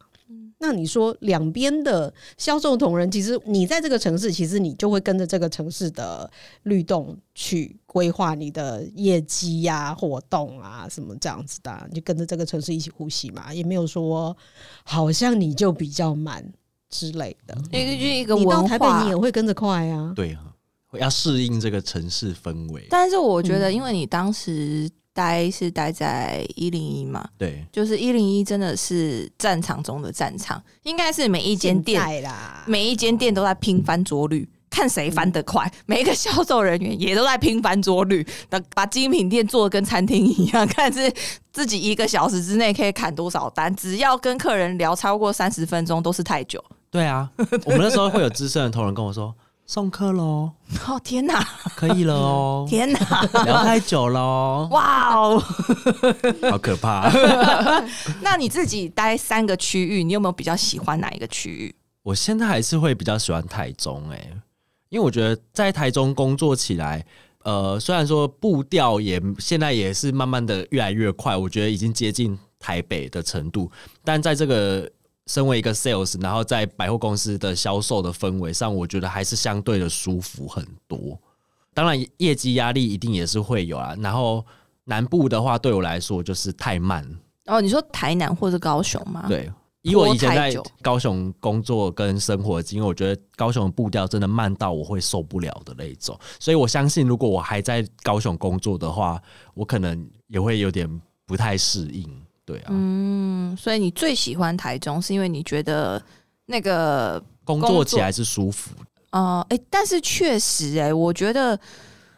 [0.58, 6.30] 那你说两边的销售同仁，其实你在这个城市，其实你就会跟着这个城市的
[6.62, 14.34] 律动去规划你的业绩呀、活动啊什么这样子的啊，你就跟着这个城市一起呼吸嘛，也没有说
[14.84, 16.44] 好像你就比较慢
[16.88, 17.56] 之类的。
[17.72, 20.12] 一个就是一个你到台北，你也会跟着快啊。
[20.14, 20.51] 对啊，
[20.98, 22.86] 要适应这个城市氛围。
[22.90, 34.48] 但是我觉得，嗯因为你当时待是待在一零一嘛，对，就是一零一真的是战场中的战场，应该是每一间店啦，每一间店都在拼翻桌率。
[34.74, 41.12] 看谁翻得快，每一个销售人员也都在拼翻桌率，那把精品店做的跟餐厅一样， 看是
[41.52, 46.58] 自己一个小时之内可以砍多少单，只要跟客人聊超过三十分钟都是太久。
[46.90, 47.30] 对啊，
[47.66, 49.34] 我们那时候会有资深的同仁跟我说
[49.72, 50.52] ：“送客喽，
[50.86, 51.42] 哦天哪，
[51.74, 52.98] 可以了哦， 天哪，
[53.46, 55.42] 聊太久喽，哇哦！
[56.50, 57.10] 好可怕。
[58.20, 64.30] 那你自己待三个区域，你有没有比较喜欢哪一个区域？”我现在还是会比较喜欢台中哎、
[64.90, 67.02] 因为我觉得在台中工作起来
[67.42, 73.70] 呃，虽然说步调也现在也是慢慢的越来越快，我觉得已经接近台北的程度，
[74.04, 74.86] 但在这个
[75.32, 81.18] 身为一个 sales，然后在百货公司的销售的氛围上，我觉得还是相对的舒服很多。
[81.72, 83.96] 当然，业绩压力一定也是会有啊。
[83.98, 84.44] 然后
[84.84, 87.02] 南部的话，对我来说就是太慢。
[87.46, 89.24] 哦，你说台南或者高雄吗？
[89.26, 96.14] 对，以我以前在高雄工作跟生活的经验，我觉得高雄的步调真的慢到我会受不了的那一种。
[96.38, 99.18] 所以我相信，如果我还在高雄工作的话，
[99.54, 102.06] 我可能也会有点不太适应。
[102.52, 106.02] 对啊，嗯，所以你最喜欢台中，是因为你觉得
[106.46, 108.86] 那个工作起来是舒服的。
[109.10, 111.58] 呃，哎、但是确实、哎，我觉得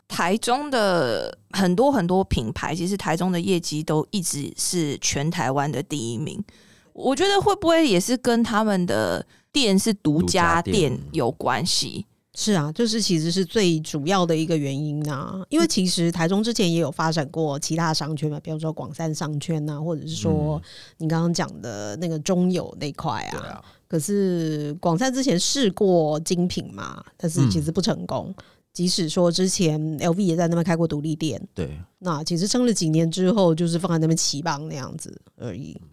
[0.09, 6.43] 台中的很多很多品牌，其实台中的业绩都一直是全台湾的第一名。
[6.93, 12.07] 我觉得会不会也是跟他们的店是独独家店有关系？
[12.35, 15.45] 是啊，就是其实是最主要的一个原因啊。
[15.49, 20.61] 因为其实台中之前也有发展过其他商圈嘛，比如说广三商圈啊，或者是说
[20.99, 23.63] 你刚刚讲的那个中友那块啊。
[23.87, 28.35] 可是广三之前试过精品嘛，但是其实不成功。
[28.73, 35.81] 即使说之前 LV 也在那边开过独立店，对，那其实撑了几年之后，就是放在那边起棒那样子而已。
[35.81, 35.89] 嗯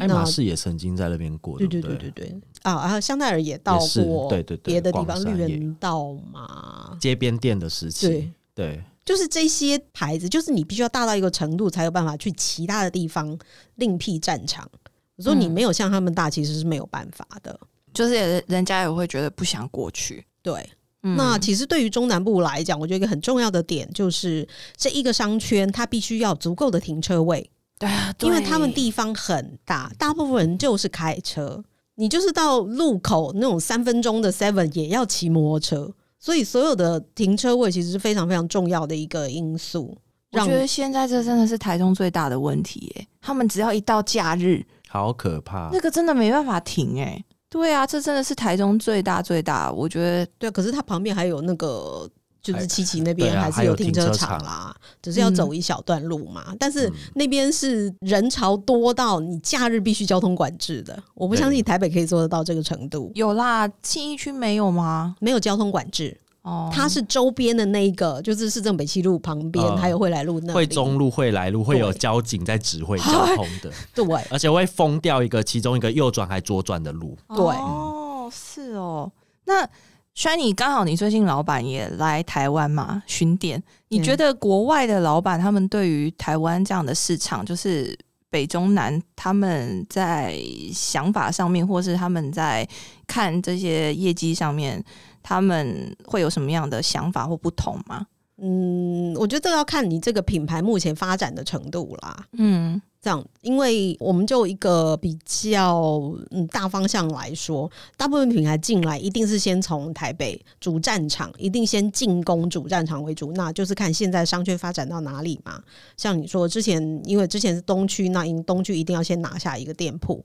[0.00, 13.38] 爱马仕也曾经在那边过，对对对对对对啊，然后香奈儿也到过，对对对别的地方也绿人道嘛，街边店的时期，对，对就是这些牌子，就是你必须要大到一个程度，才有办法去其他的地方
[13.76, 14.68] 另辟战场。
[15.16, 17.58] 我说你嗯没有像他们大，其实是没有办法的。
[17.94, 20.26] 就是人人家也会觉得不想过去。
[20.42, 20.68] 对，
[21.02, 31.62] 嗯那其实对于中南部来讲，我觉得一个很重要的点就是这一个商圈，它必须要足够的停车位，对啊，因为他们地方很大，大部分人就是开车，
[31.96, 39.96] 你就是到路口那种三分钟的 Seven 也要骑摩托车，所以所有的停车位其实是非常非常重要的一个因素。
[40.32, 43.06] 我觉得现在这真的是台中最大的问题耶。
[43.20, 45.80] 他们只要一到假日，好可怕那。
[45.80, 47.22] 个真的没办法停哎。
[47.48, 49.70] 对啊，这真的是台中最大最大。
[49.70, 52.08] 我觉得对，可是它旁边还有那个。
[52.52, 56.54] 就是七期那边还是有停车场场啦，只是要走一小段路嘛。
[56.58, 63.10] 但是嗯那边是人潮多到你假日必须交通管制的，我不相信台北可以做得到这个程度。
[63.14, 65.16] 有啦，信义区没有吗？
[65.20, 77.16] 没有交通管制，哦，它是周边的那一个，就是市政北七路旁边，嗯还有惠来路那惠中路、惠来路会有交警在指挥交 通的，对而且会封掉一个其中一个右转还左转的路。
[77.28, 79.10] 对哦，是哦。
[79.44, 79.68] 那
[80.16, 87.96] Shiny 刚好你最近老板也来台湾嘛巡店，你嗯觉得国外的老板他们对于台湾这样的市场，就是
[88.30, 90.40] 北中南，他们在
[90.72, 92.66] 想法上面，或是他们在
[93.06, 94.82] 看这些业绩上面，
[95.22, 98.06] 他们会有什么样的想法或不同吗？
[98.38, 102.26] 嗯，我觉得要看你这个品牌目前发展的程度啦。
[102.32, 115.62] 嗯这样，因为我们就一个比较嗯大方向来说，大部分品牌进来一定是先从台北主战场，一定先进攻主战场为主，那就是看现在商圈发展到哪里嘛。
[115.96, 120.24] 像你说之前，因为之前是东区，那因东区一定要先拿下一个店铺，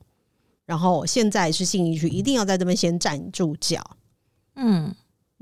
[0.66, 3.80] 然后现在是信义区，一定要在这边先站住脚。
[4.56, 4.92] 嗯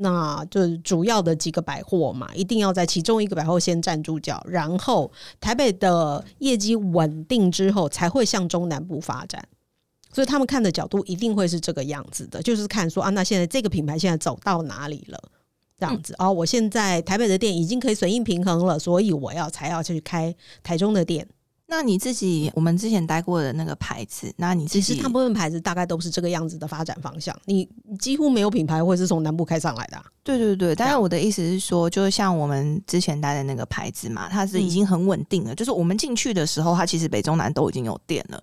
[0.02, 9.44] 那就是主要的几个百货嘛，一定要在其中一个百货先站住脚，然后台北的业绩稳定之后，才会向中南部发展。
[10.12, 15.22] 所以他们看的角度一定会是这个样子的，就是看说啊，那现在这个品牌现在走到哪里了？
[15.78, 21.28] 这样子哦，我现在台北的店已经可以损益平衡了，所以我要才要去开台中的店。
[21.70, 35.54] 那你自己，我们之前待过的那个牌子，那你其实大部分牌子大概都是这个样子的发展方向，你你几乎没有品牌会是从南部开上来的啊、对对对，但是我的意思是说，就是像我们之前待的那个牌子嘛，它是已经很稳定了。
[35.54, 38.42] 就是我们进去的时候，它其实北中南都已经有店了。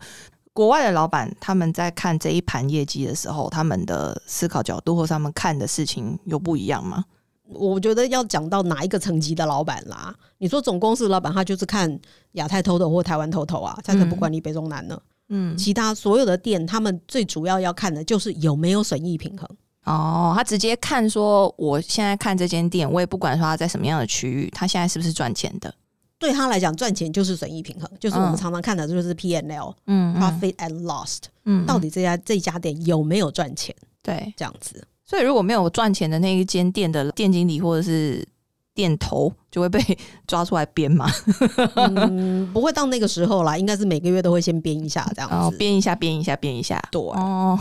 [0.53, 7.05] 国外的老板他们在看这一盘业绩的时候，他们的思考角度或是他们看的事情有不一样吗？
[7.49, 11.99] 我觉得要讲到哪一个层级的老板啦，你说总公司老板，他就是看
[12.33, 15.01] 亚太 TOTO 或台湾 TOTO 啊，他才不管你北中南呢。
[15.29, 19.49] 嗯，其他所有的店，他们最主要要看的就是有没有损益平衡。
[19.85, 25.73] 哦，他直接看说，我现在看这间店，我也不管说他在什么样的区域，他现在是不是赚钱的？
[26.19, 33.75] 对他来讲，赚钱就是损益平衡，就是我们嗯常常看的就是 P N L、嗯 profit and lost，嗯到底这家这家店有没有赚钱？
[34.03, 38.27] 对，这样子，所以如果没有赚钱的那一间店的店经理或者是
[38.75, 39.81] 店头就会被
[40.27, 41.09] 抓出来编嘛，
[41.77, 45.57] 嗯，不会到那个时候啦，应该是每个月都会先编一下这样子。
[45.57, 46.79] 编一下，编一下，编一下。
[46.91, 47.59] 对，哦，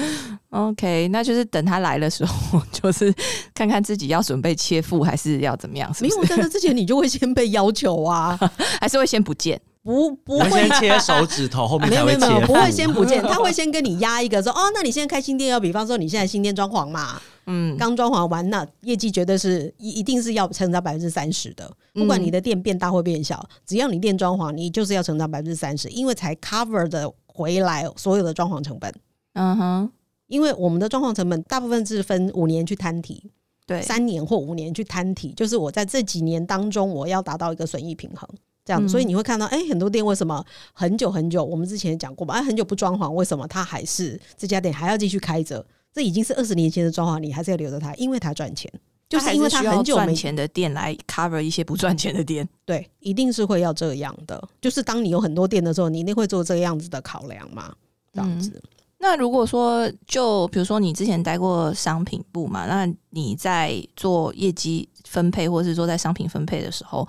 [0.50, 3.14] OK，那就是等他来的时候，就是
[3.54, 6.32] 看看自己要准备切腹还是要怎么样，是没不是？
[6.32, 8.38] 有在这之前，你就会先被要求啊，
[8.80, 9.58] 还是会先不见？
[9.82, 28.92] 不不会先切手 指头，后面才会切没有没有，不会先不见，他会先跟你压一个说，哦，那你现在开新店，要比方说你现在新店装潢嘛， 嗯，刚装潢完，那业绩绝对是一一定是要成长百分之三十的，不管你的店变大或变小，只要你店装潢，你就是要成长百分之三十，因为才 cover 的回来所有的装潢成本。
[29.34, 29.90] 嗯哼，
[30.26, 33.30] 因为我们的装潢成本大部分是分五年去摊提，
[33.66, 38.28] 对，三年或五年去摊提，就是我在这几年当中，我要达到一个损益平衡。
[38.68, 40.44] 这样，嗯所以你会看到，哎、很多店为什么
[40.74, 45.64] 很久很久，我们之前讲过嘛，哎，很久不装潢，为什么它还是这家店还要继续开着？
[45.94, 48.70] 这已经是二十年前的装潢，你还是要留着它，因为它赚钱，
[49.08, 52.46] 就是因为它它很久没赚钱的店来 cover 一些不赚钱的店。
[52.66, 54.46] 对，一定是会要这样的。
[54.60, 57.74] 就是当你有很多店的时候，你一定会做这个样子的考量嘛，
[58.12, 58.62] 这样子。
[59.00, 67.08] 那如果说，就比如说你之前待过商品部嘛，那你在做业绩分配，或是说在商品分配的时候，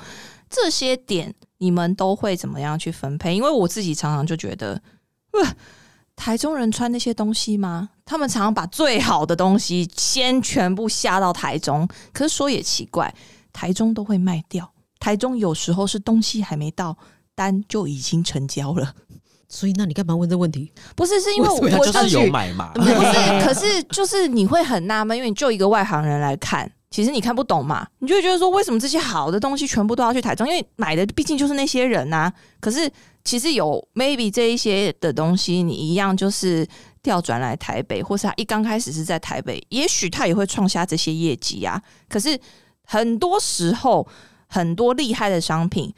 [0.50, 3.36] 这些点你们都会怎么样去分配？
[3.36, 4.82] 因为我自己常常就觉得，
[5.32, 5.56] 呃，
[6.16, 7.89] 台中人穿那些东西吗？
[8.06, 13.14] 他们常常把最好的东西先全部下到台中，可是说也奇怪，
[13.54, 16.97] 台中都会卖掉，台中有时候是东西还没到，
[17.36, 18.93] 单就已经成交了。
[19.52, 20.72] 所以，那你干嘛问这问题？
[20.95, 30.48] 不是，是因为我就是有买嘛，不是，可是就是你会很纳闷，因为你就一个外行人来看，其实你看不懂嘛，你就会觉得说，为什么这些好的东西全部都要去台中？
[30.48, 32.92] 因为买的毕竟就是那些人呐、可是
[33.24, 36.68] 其实有 maybe 这一些的东西，你一样就是
[37.04, 41.80] 调转来台北，或是他一刚开始是在台北，也许他也会创下这些业绩啊。
[42.08, 42.40] 可是
[42.84, 44.08] 很多时候，
[44.48, 45.94] 很多厉害的商品，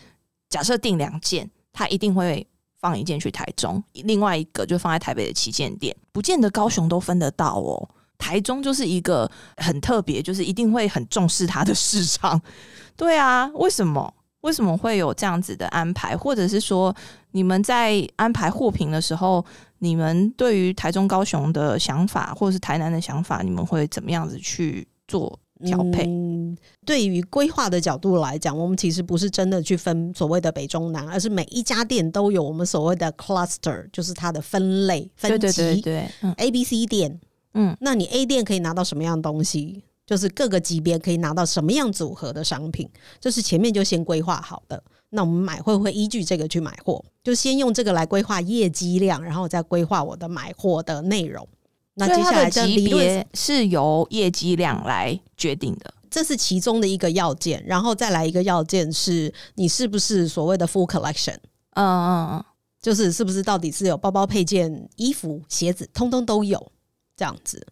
[0.49, 2.45] 假设定两件，他一定会
[2.81, 7.89] 放一件去台中，另外一个就放在台北的旗舰店，不见得高雄都分得到哦。
[8.21, 12.39] 台中就是一个很特别，就是一定会很重视它的市场。
[12.95, 14.13] 对啊，为什么？
[14.41, 16.15] 为什么会有这样子的安排？
[16.15, 16.95] 或者是说，
[17.31, 19.43] 你们在安排货品的时候，
[19.79, 26.05] 你们对于台中、高雄的想法，或者是台南的想法，你们会怎么样子去做调配？
[26.07, 35.61] 嗯，对于规划的角度来讲，我们其实不是真的去分所谓的北中南，而是每一家店都有我们所谓的 cluster，就是它的分类分对级。
[35.61, 37.19] 对对对，嗯 A、B、C 店，
[37.53, 39.83] 嗯那你 A 店可以拿到什么样的东西？
[40.05, 42.89] 就是各个级别可以拿到什么样组合的商品，
[43.19, 44.83] 这是前面就先规划好的。
[45.11, 47.03] 那我们买会不会依据这个去买货？
[47.23, 51.47] 就先用这个来规划业绩量，然后再规划我的买货的内容。
[51.93, 55.93] 那接下来这级别是由业绩量来决定的。
[56.09, 61.35] 这是其中的一个要件，然后再来一个要件是你是不是所谓的 full collection，
[61.75, 62.45] 嗯嗯嗯，
[62.81, 66.71] 就是是不是到底是有包包、配件、衣服、鞋子，通通都有
[67.15, 67.65] 这样子。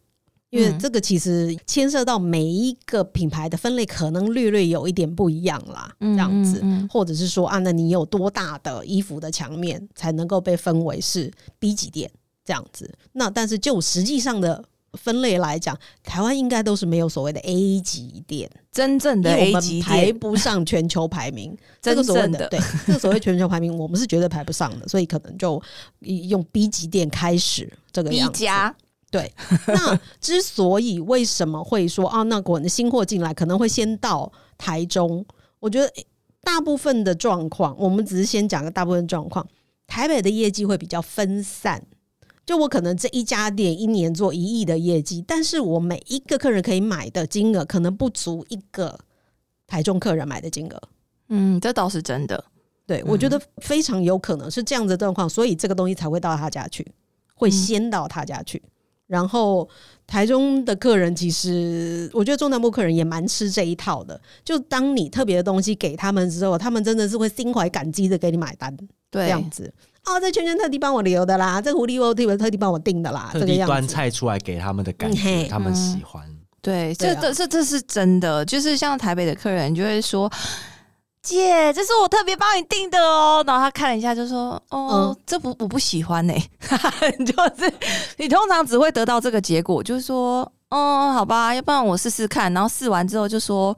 [0.50, 12.10] 因为嗯这个其实牵涉到每一个品牌的分类，可能略略有一点不一样啦，这嗯样子，嗯嗯或者是说啊，那你有多大的衣服的墙面才能够被分为是 B 级店
[12.44, 12.92] 这样子？
[13.12, 14.64] 那但是就实际上的
[14.94, 18.50] 分类来讲，台湾应该都是没有所谓的 A 级店。
[18.72, 25.62] 真正的 A 我级们排，不上全球排名，这 真个所谓正的的对，这个所谓全球排名，我们是绝对排不上的，所以可能就
[26.00, 28.30] 用 B 级店开始这个子。
[28.34, 28.76] 加，
[29.12, 29.32] 对，
[29.68, 35.26] 那之所以为什么会说啊，那我的新货进来可能会先到台中，
[35.60, 35.92] 我觉得
[36.42, 39.48] 大部分的状况，我们只是先讲个大部分状况，
[39.88, 41.84] 台北的业绩会比较分散。
[42.46, 49.00] 就我可能这一家店一年做一亿的业绩，但是我每一个客人可以买的金额可能不足一个
[49.68, 50.82] 台中客人买的金额。
[51.28, 52.44] 嗯，这倒是真的。
[52.88, 56.92] 对，我觉得非常有可能是这样子的状况，所以这个东西才会到他家去，
[57.36, 58.60] 会先到他家去。
[59.10, 59.68] 然后
[60.06, 64.22] 台中的客人，其实我觉得中南部客人也蛮吃这一套的。
[64.46, 69.74] 就当你特别的东西给他们之后，他们真的是会心怀感激的给你买单，这对，样子。
[70.06, 73.72] 哦，这圈圈特地帮我留的啦，这狐狸窝特别特地帮我订的啦，特地这个样子。
[73.74, 76.24] 端菜出来给他们的感觉，嗯他们喜欢。
[76.62, 80.32] 对，这这这这是真的，就是像台北的客人就会说。
[81.22, 83.44] 姐，这是我特别帮你订的哦。
[83.46, 86.34] 然后他看了一下，就说：“哦，嗯这不我不喜欢呢、
[87.26, 87.74] 就是
[88.18, 93.76] 你通常只会得到这个结果，就是说：“哦，好吧，要不然我试试看。”然后试完之后就说：“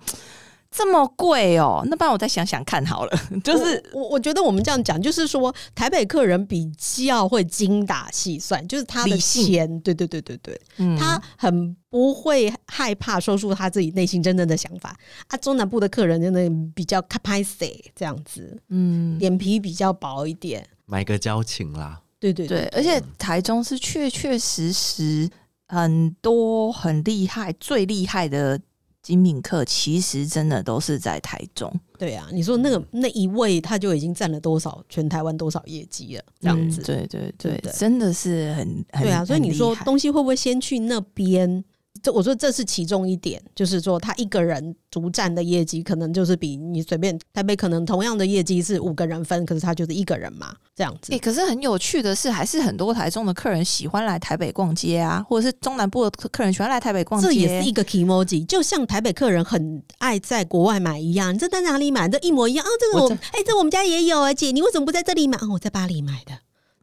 [0.74, 3.12] 这么贵哦，那不然我再想想看好了。
[3.44, 14.96] 就是我我我觉得我们这样讲，就是说台北客人比较会精打细算，就是他的钱，对对对对对，嗯他很不会害怕说出他自己内心真正的想法。
[15.28, 20.66] 啊，中南部的客人真的比较卡拍谁这样子，嗯，脸皮比较薄一点。
[20.86, 22.02] 买个交情啦。
[22.18, 25.28] 对对对，而且台中是确确实实
[25.68, 28.60] 很多很厉害、最厉害的
[29.02, 36.24] 精品课，其实真的都是在台中对啊，你说那个那一位他就已经占了多少全台湾多少业绩了？
[36.40, 41.64] 这样子，嗯对对对对对真的是很很对啊，所以你说东西会不会先去那边？
[42.02, 51.20] 这我说这是其中一点，就是说他一个人独占的业绩，可能就是比你随便台北可能同样的业绩是五个人分，可是他就是一个人嘛，这样子哎、。
[51.20, 62.10] 可是很有趣的是，还是很多台中的客人喜欢来台北逛街啊，或者是中南部的客客人喜欢来台北逛街，这也是一个 emoji，就像台北客人很爱在国外买一样，你这在哪里买？
[62.10, 62.70] 这一模一样哦。
[62.80, 65.38] 这个我我哎、这我们家也有啊，姐，你为什么不在这里买？
[65.38, 66.34] 哦，我在巴黎买的。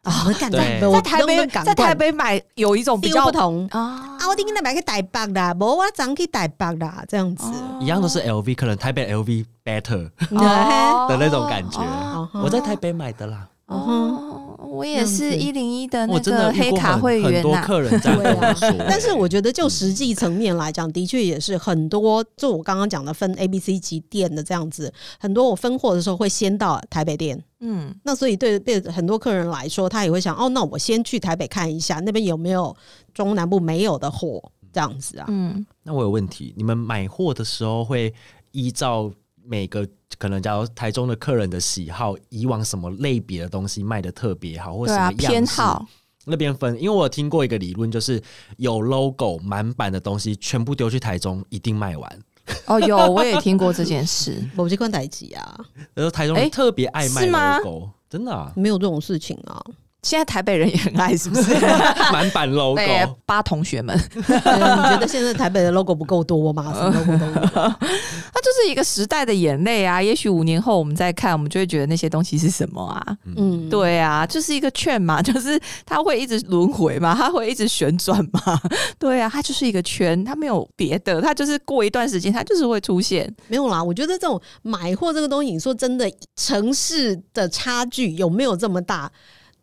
[0.08, 0.80] 啊，我干对。
[0.80, 3.66] 的，我在台北在台北买有一种比较不同。
[3.72, 4.16] 啊。
[4.18, 7.44] 啊，我顶天来买个台北啦，无我早去台北啦，这样子。
[7.46, 7.78] 哦。
[7.80, 11.06] 一样都是 LV，可能台北 LV better 哦。
[11.10, 11.80] 的那种感觉。
[11.80, 12.28] 哦。
[12.34, 18.74] 我在台北买的啦，哦，我也是一零一的那个黑卡会很多员呐、客人这样跟我说。
[18.88, 22.24] 但是我觉得，就实际层面来讲，的确也是很多。
[22.34, 24.90] 就我刚刚讲的分 A、B、C 级店的这样子，
[25.20, 27.42] 很多我分货的时候会先到台北店。
[27.60, 32.74] 嗯，那所以对对很多客人来说，他也会想，哦，那我先去台北看一下，那边有没有
[33.12, 34.42] 中南部没有的货，
[34.72, 35.26] 这样子啊。
[35.28, 38.14] 嗯，那我有问题，你们买货的时候会
[38.52, 39.12] 依照
[39.44, 39.86] 每个
[40.16, 45.86] 可能假如台中的客人的喜好，以往什么类别的东西卖的特别好，或什么偏好，
[46.24, 46.74] 那边分？
[46.80, 48.20] 因为我有听过一个理论，就是
[48.56, 52.18] 有 logo 满版的东西，全部丢去台中一定卖完。
[52.66, 54.42] 哦，有我也听过这件事。
[54.56, 55.60] 某机关代机啊，
[55.94, 59.62] 然后台中特别爱卖 logo，真的啊，没有这种事情啊。
[60.02, 61.54] 现在台北人也很爱，是不是？
[62.12, 62.76] 满版 logo。
[62.76, 66.72] 对，八同学们，对你觉得现在台北的 logo 不够多吗？
[66.72, 67.32] 什么 logo 都有。
[67.50, 70.00] 它就是一个时代的眼泪啊。
[70.00, 73.16] 也许五年后我们再看，我们就会觉得那些东西是什么啊？
[73.36, 78.60] 嗯，对啊，就是一个券嘛， 就是它会一直轮回嘛，它会一直旋转嘛。
[79.00, 83.28] 对啊，它就是一个圈，它没有别的，它就是过一段时间，它就是会出现。
[83.48, 89.10] 没有啦，我觉得这种买货这个东西，你说真的，城市的差距有没有这么大？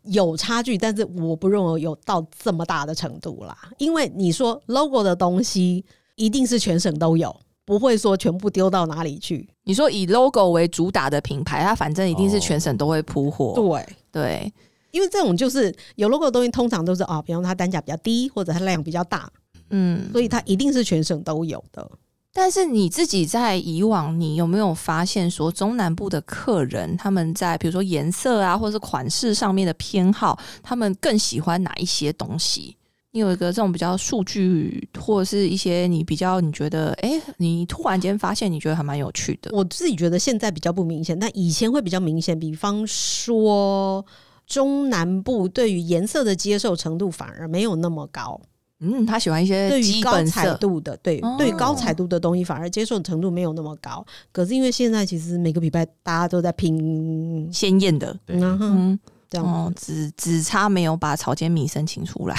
[0.06, 3.58] 有差距，但是我不认为有到这么大的程度啦。
[3.78, 5.84] 因为你说 logo 的东西
[6.16, 7.36] 一定是全省都有，
[7.66, 9.48] 不会说全部丢到哪里去。
[9.64, 13.54] 你说以 logo 为主打的品牌，它反正一定是全省都会铺货。
[13.56, 13.86] 对。
[14.12, 14.54] 对，
[14.92, 19.30] 因为这种就是有 logo 的东西，通常都是啊，比方说它单价比较低，或者它量比较大，
[19.72, 20.10] 嗯。
[20.12, 21.92] 所以它一定是全省都有的。
[22.38, 32.76] 但是你自己在以往，你有没有发现说中南部的客人他们在比如说颜色啊，或者是款式上面的偏好，他们更喜欢哪一些东西？
[33.12, 39.50] 你有一个这种比较数据，或者是一些你比较你觉得，哎、你突然间发现你觉得还蛮有趣的。
[39.54, 42.38] 我自己觉得现在比较不明显，但以前会比较明显。
[42.38, 44.06] 比方说，
[44.46, 48.42] 中南部对于颜色的接受程度反而没有那么高，
[48.80, 54.06] 嗯，他喜欢一些对于基本高彩色，度的，对、哦对于高彩度的东西反而接受程度没有那么高。
[54.32, 58.16] 可是因为现在其实每个礼拜大家都在拼，鲜艳的。
[58.26, 59.00] 对嗯哼，嗯，
[59.30, 62.36] 这样哦，只只差没有把草间弥生请出来。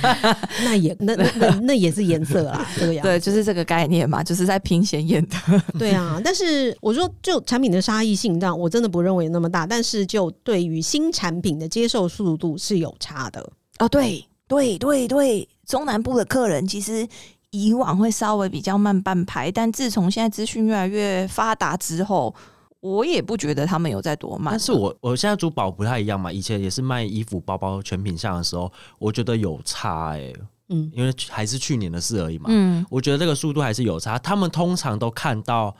[0.64, 5.62] 那也那那那那也是颜色啦，这个样对，就是这个概念嘛，就是在拼鲜艳的。
[5.78, 9.66] 对啊，但是我说，就产品的差异性，这样我真的不认为那么大。
[9.66, 13.46] 但是就对于新产品的接受速度是有差的。
[13.78, 17.06] 哦，对对对对，中南部的客人其实
[17.50, 22.34] 以往会稍微比较慢半拍，但自从现在资讯越来越发达之后，
[22.80, 24.52] 我也不觉得他们有在多慢。
[24.52, 30.32] 但是我我现在珠宝不太一样嘛，以前也是卖衣服、包包全品项的时候，我觉得有差哎、
[30.68, 32.46] 嗯，因为还是去年的事而已嘛。
[32.48, 34.18] 嗯，我觉得这个速度还是有差。
[34.18, 35.74] 他们通常都看到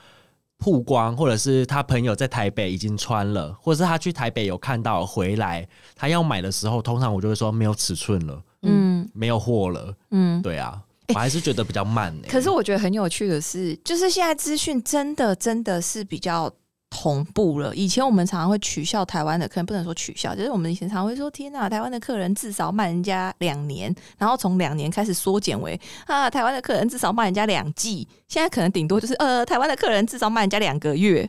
[0.58, 9.94] 曝光，或者是他朋友在台北已经穿了，或者是他去台北有看到回来，他要买的时候，通常我就会说没有尺寸了，嗯没有货了。
[10.10, 10.42] 嗯。
[10.42, 16.52] 对啊，我还是觉得比较慢呢、可是我觉得很有趣的是，就是现在资讯真的真的是比较
[16.90, 17.74] 同步了。
[17.74, 31.28] 以前我们常常会取笑台湾的客人，不能说取笑，就是我们以前常常会说：“天呐，台湾的客人至少慢人家两年，然后从两年开始缩减为啊，台湾的客人至少慢人家两季，现在可能顶多就是呃，台湾的客人至少慢人家两个月，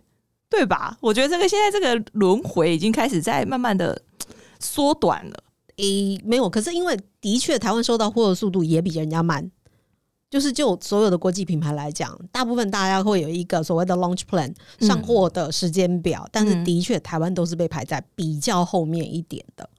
[0.50, 0.98] 对吧？
[1.02, 4.00] 我觉得这个现在这个轮回已经开始在慢慢的
[4.60, 5.44] 缩短了。
[5.78, 6.50] 诶、没有。
[6.50, 9.50] 可是因为的确台湾收到货的速度也比人家慢，
[10.30, 19.70] 就是就所有的国际品牌来讲，大部分大家会有一个所谓的 launch plan 嗯上货的时间表，但是嗯的确台湾都是被排在比较后面一点的，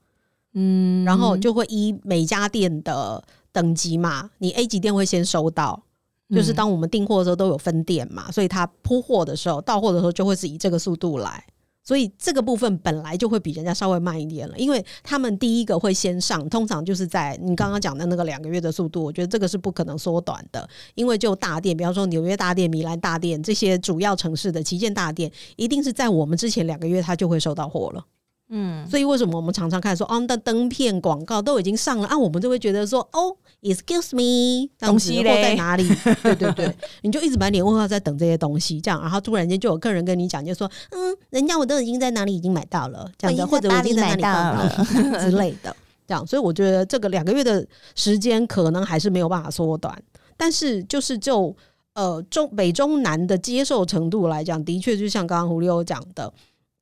[0.54, 3.22] 嗯然后就会依每家店的
[3.52, 5.82] 等级嘛，你 A 级店会先收到。
[6.30, 11.42] 就是当我们订货的时候都有分店嘛，所以他铺货的时候、到货的时候就会是以这个速度来，
[11.88, 28.04] 所以这个部分本来就会比人家稍微慢一点了，因为他们第一个会先上，通常就是在你刚刚讲的那个两个月的速度，我觉得这个是不可能缩短的，因为就大店，比方说纽约大店、米兰大店这些主要城市的旗舰大店，一定是在我们之前两个月它就会收到货了。
[28.48, 28.86] 嗯。
[28.88, 35.88] 所以为什么我们常常看说，哦，那灯片广告都已经上了啊，我们就会觉得说，哦，excuse me，东西嘞在哪里？
[36.22, 45.74] 对对对，你就一直满脸问号在等这些东西，这样，然后突然间就有客人跟你讲，就说，嗯，人家我都已经在哪里已经买到了，这样子，或者我已经在哪里看到了 之类的，
[46.06, 49.96] 这样，所以我觉得这个两个月的时间可能还是没有办法缩短，
[50.36, 51.54] 但是就是就。
[51.94, 56.32] 呃，中北中南的接受程度来讲，的确就像刚刚胡六讲的，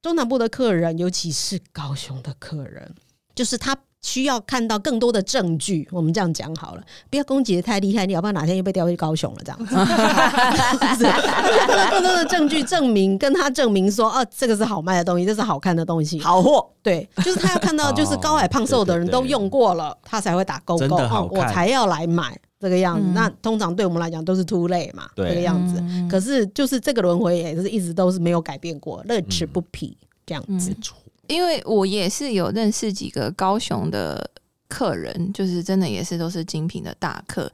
[0.06, 2.94] 中南部的客人，尤其是高雄的客人，
[3.34, 5.88] 就是他需要看到更多的证据。
[5.90, 9.74] 我们这样讲好了，不要攻击的太厉害，你要不然哪天又被调去高雄了，这样子。
[11.90, 16.20] 更多的证据证明，跟他证明说，哦、这个是好卖的东西，这是好看的东西。
[16.20, 23.06] 好货，对，就是他要看到，就是高矮胖瘦的人哦对对对都用过了，他才会打勾勾，哦，我才要来买这个样子。
[23.08, 25.80] 嗯那通常对我们来讲都是 too late 嘛，对这个样子。
[25.80, 30.70] 嗯可是就是这个轮回也是一直都是没有改变过，乐此不疲这样子。
[30.70, 30.76] 嗯
[31.28, 34.30] 因为我也是有认识几个高雄的
[34.68, 37.50] 客人，就是真的也是都是精品的大客。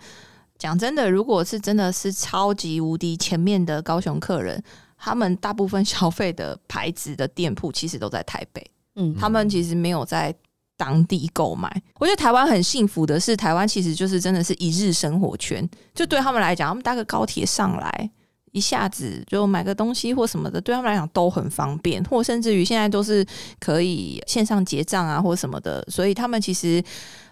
[0.59, 4.63] 讲真的，如果是真的是超级无敌前面的高雄客人，
[4.99, 10.35] 他们大部分消费的牌子的店铺其实都在台北，嗯，他们其实没有在
[10.83, 11.71] 当地购买。
[12.01, 18.11] 我觉得台湾很幸福的是，台湾其实就是真的是一日生活圈，就对他们来讲，他们搭个高铁上来。
[18.53, 23.27] 一下子就买个东西或什么的，对他们来讲都很方便，或甚至于现在都是
[23.59, 26.83] 可以线上结账啊，或什么的，所以他们其实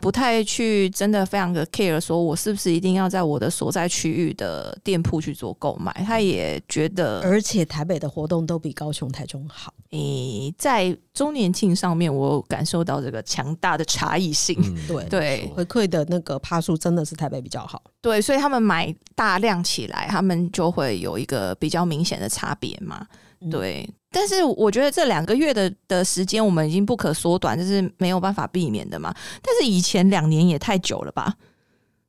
[0.00, 5.92] 不太去真的非常的 care，说我是不是一定要在我的所在区域的店铺去做购买。
[6.06, 9.72] 他也觉得，而且台北的活动都比高雄、台中好。
[9.90, 14.56] 诶、在周年庆上面，我感受到这个强大的差异性。
[14.62, 17.82] 嗯对对回馈的那个趴数真的是台北比较好。
[18.02, 23.06] 对，所以他们买大量起来，他们就会有一个比较明显的差别嘛。
[23.42, 29.14] 嗯对，但是我觉得这两个月的的时间，我们已经不可缩短，这是没有办法避免的嘛。
[29.42, 31.34] 但是以前两年也太久了吧？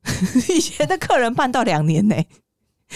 [0.50, 2.14] 以前的客人办到两年呢、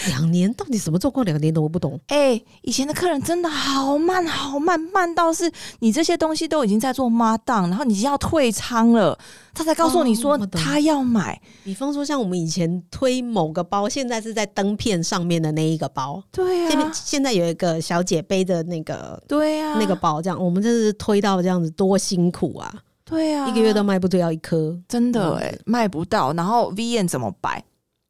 [0.05, 1.25] 两年到底什么状况？
[1.25, 1.99] 两年的我不懂。
[2.07, 9.17] 哎、以前的客人真的好慢，好慢，慢到是你这些东西都已经在做 mark down，然后你已经要退仓了，
[9.53, 11.41] 他才告诉你说他要买。
[11.63, 16.23] 比方说，像我们以前推某个包，现在是在灯片上面的那一个包。
[16.31, 22.73] 对现在啊，现在有一个小姐背的那个对啊，那个包，这样我们真是推到这样子多辛苦啊！
[23.03, 24.77] 对啊，一个月都卖不掉一颗。
[24.87, 27.63] 真的嗯哎、卖不到，然后 V N 怎么摆？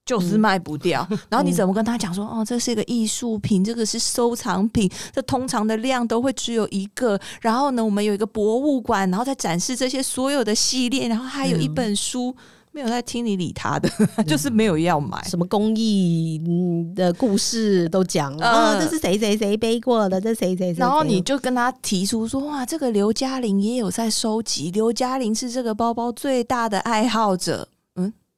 [0.08, 7.20] 就是嗯卖不掉， 然后你怎么跟他讲说哦，这是一个艺术品，这个是收藏品，这通常的量都会只有一个。
[7.42, 12.34] 然后呢，我们有一个博物馆，然后再展示这些所有的系列，然后还有一嗯本书，
[12.72, 13.90] 没有在听你理他的，
[14.26, 15.22] 就是没有要买。
[15.26, 20.80] 什么工艺嗯的故事都讲了，嗯哦，这是谁谁谁背过的，这谁谁谁。
[20.80, 27.68] 然后你就跟他提出说，哇，这个刘嘉玲也有在收集，刘嘉玲是这个包包最大的爱好者。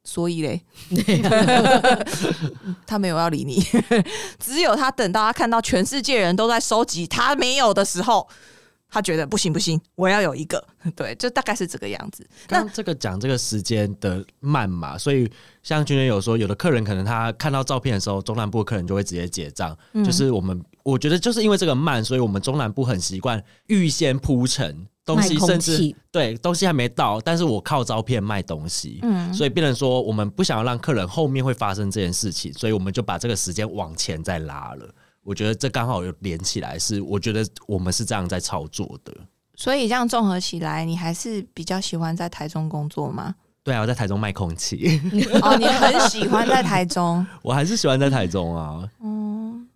[0.10, 0.62] 嗯，所以嘞，
[2.88, 3.64] 他没有要理你，
[4.40, 8.28] 只有他等到他看到全世界人都在收集，他没有的时候，
[8.90, 10.66] 他觉得不行不行，我要有一个。
[10.96, 12.26] 对，就大概是这个样子。
[12.48, 15.30] 刚刚这个讲这个时间的慢嘛，所以
[15.62, 19.78] 像君君有说，有的客人可能他看到照片的时候，中南部的客人就会直接结账。
[19.94, 29.00] 嗯就是我们我觉得就是因为这个慢，所以我们中南部很习惯预先铺陈东西，甚至对东西还没到，但是我靠照片卖东西。
[29.02, 34.88] 嗯，所以变成说，我们不想要让客人后面会发生这件事情，所以我们就把这个时间往前再拉了。
[35.24, 39.14] 我觉得这刚好又连起来，是我觉得我们是这样在操作的。
[39.56, 43.36] 所以这样综合起来，你还是比较喜欢在台中工作吗？
[43.62, 45.00] 对啊，我在台中卖空气，
[45.44, 47.26] 哦，你很喜欢在台中。
[47.44, 48.90] 我还是喜欢在台中啊。
[49.04, 49.19] 嗯，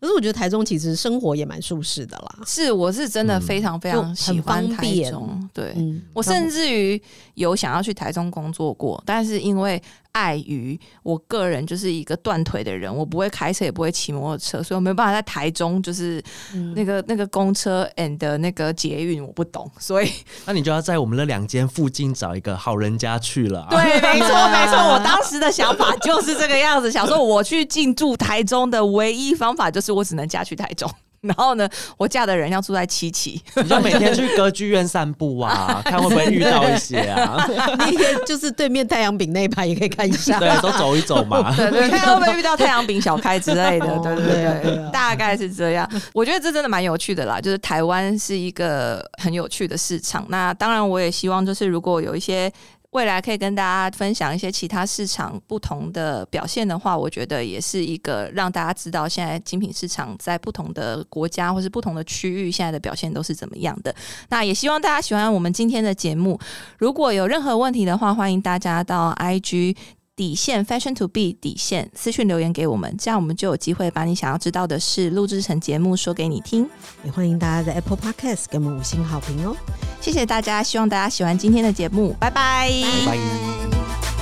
[0.03, 2.39] 可是我觉得台中其实生活也蛮舒适的啦。
[2.45, 5.49] 是，我是真的嗯非常非常喜欢台中。
[5.53, 7.01] 对、嗯我甚至于
[7.35, 9.81] 有想要去台中工作过，但是因为
[10.13, 20.09] 碍于我个人就是一个断腿的人，我不会开车，也不会骑摩托车，所以我没有办法在台中就是嗯那个那个公车 and 那个捷运我不懂，所以
[20.45, 23.67] 那你就要在我们的两间附近找一个好人家去了、啊。
[23.75, 30.89] 对，没错没错，我当时的想法就是这个样子，想说我去进驻台中的唯一方法就是我只能嫁去台中。
[31.23, 31.67] 然后呢，
[31.97, 37.47] 我嫁的人要住在七期，你就每天去歌剧院散步啊， 看会不会遇到一些啊。
[37.89, 40.37] 你也就是对面太阳饼那一排也可以看一下。
[40.37, 41.55] 对，都走一走嘛。
[41.55, 45.89] 对对，看会不会遇到太阳饼小开之类的，哦对对对大概是这样。
[46.13, 50.25] 我觉得这真的蛮有趣的啦，就是台湾是一个很有趣的市场。
[50.27, 52.51] 那当然，我也希望就是如果有一些。
[52.93, 63.93] 未来可以跟大家分享一些其他市场不同的表现的话，我觉得也是一个让大家知道现在精品市场在不同的国家或是不同的区域现在的表现都是怎么样的。
[64.29, 66.39] 那也希望大家喜欢我们今天的节目。
[66.77, 69.75] 如果有任何问题的话，欢迎大家到 IG
[70.15, 76.69] 底线 Fashion to be 底线私讯留言给我们，这样我们就有机会把你想要知道的事录制成节目说给你听。
[77.03, 79.55] 也欢迎大家在 Apple Podcast 给我们五星好评哦。
[79.99, 82.69] 谢谢大家，希望大家喜欢今天的节目，拜拜
[83.05, 84.12] 拜拜。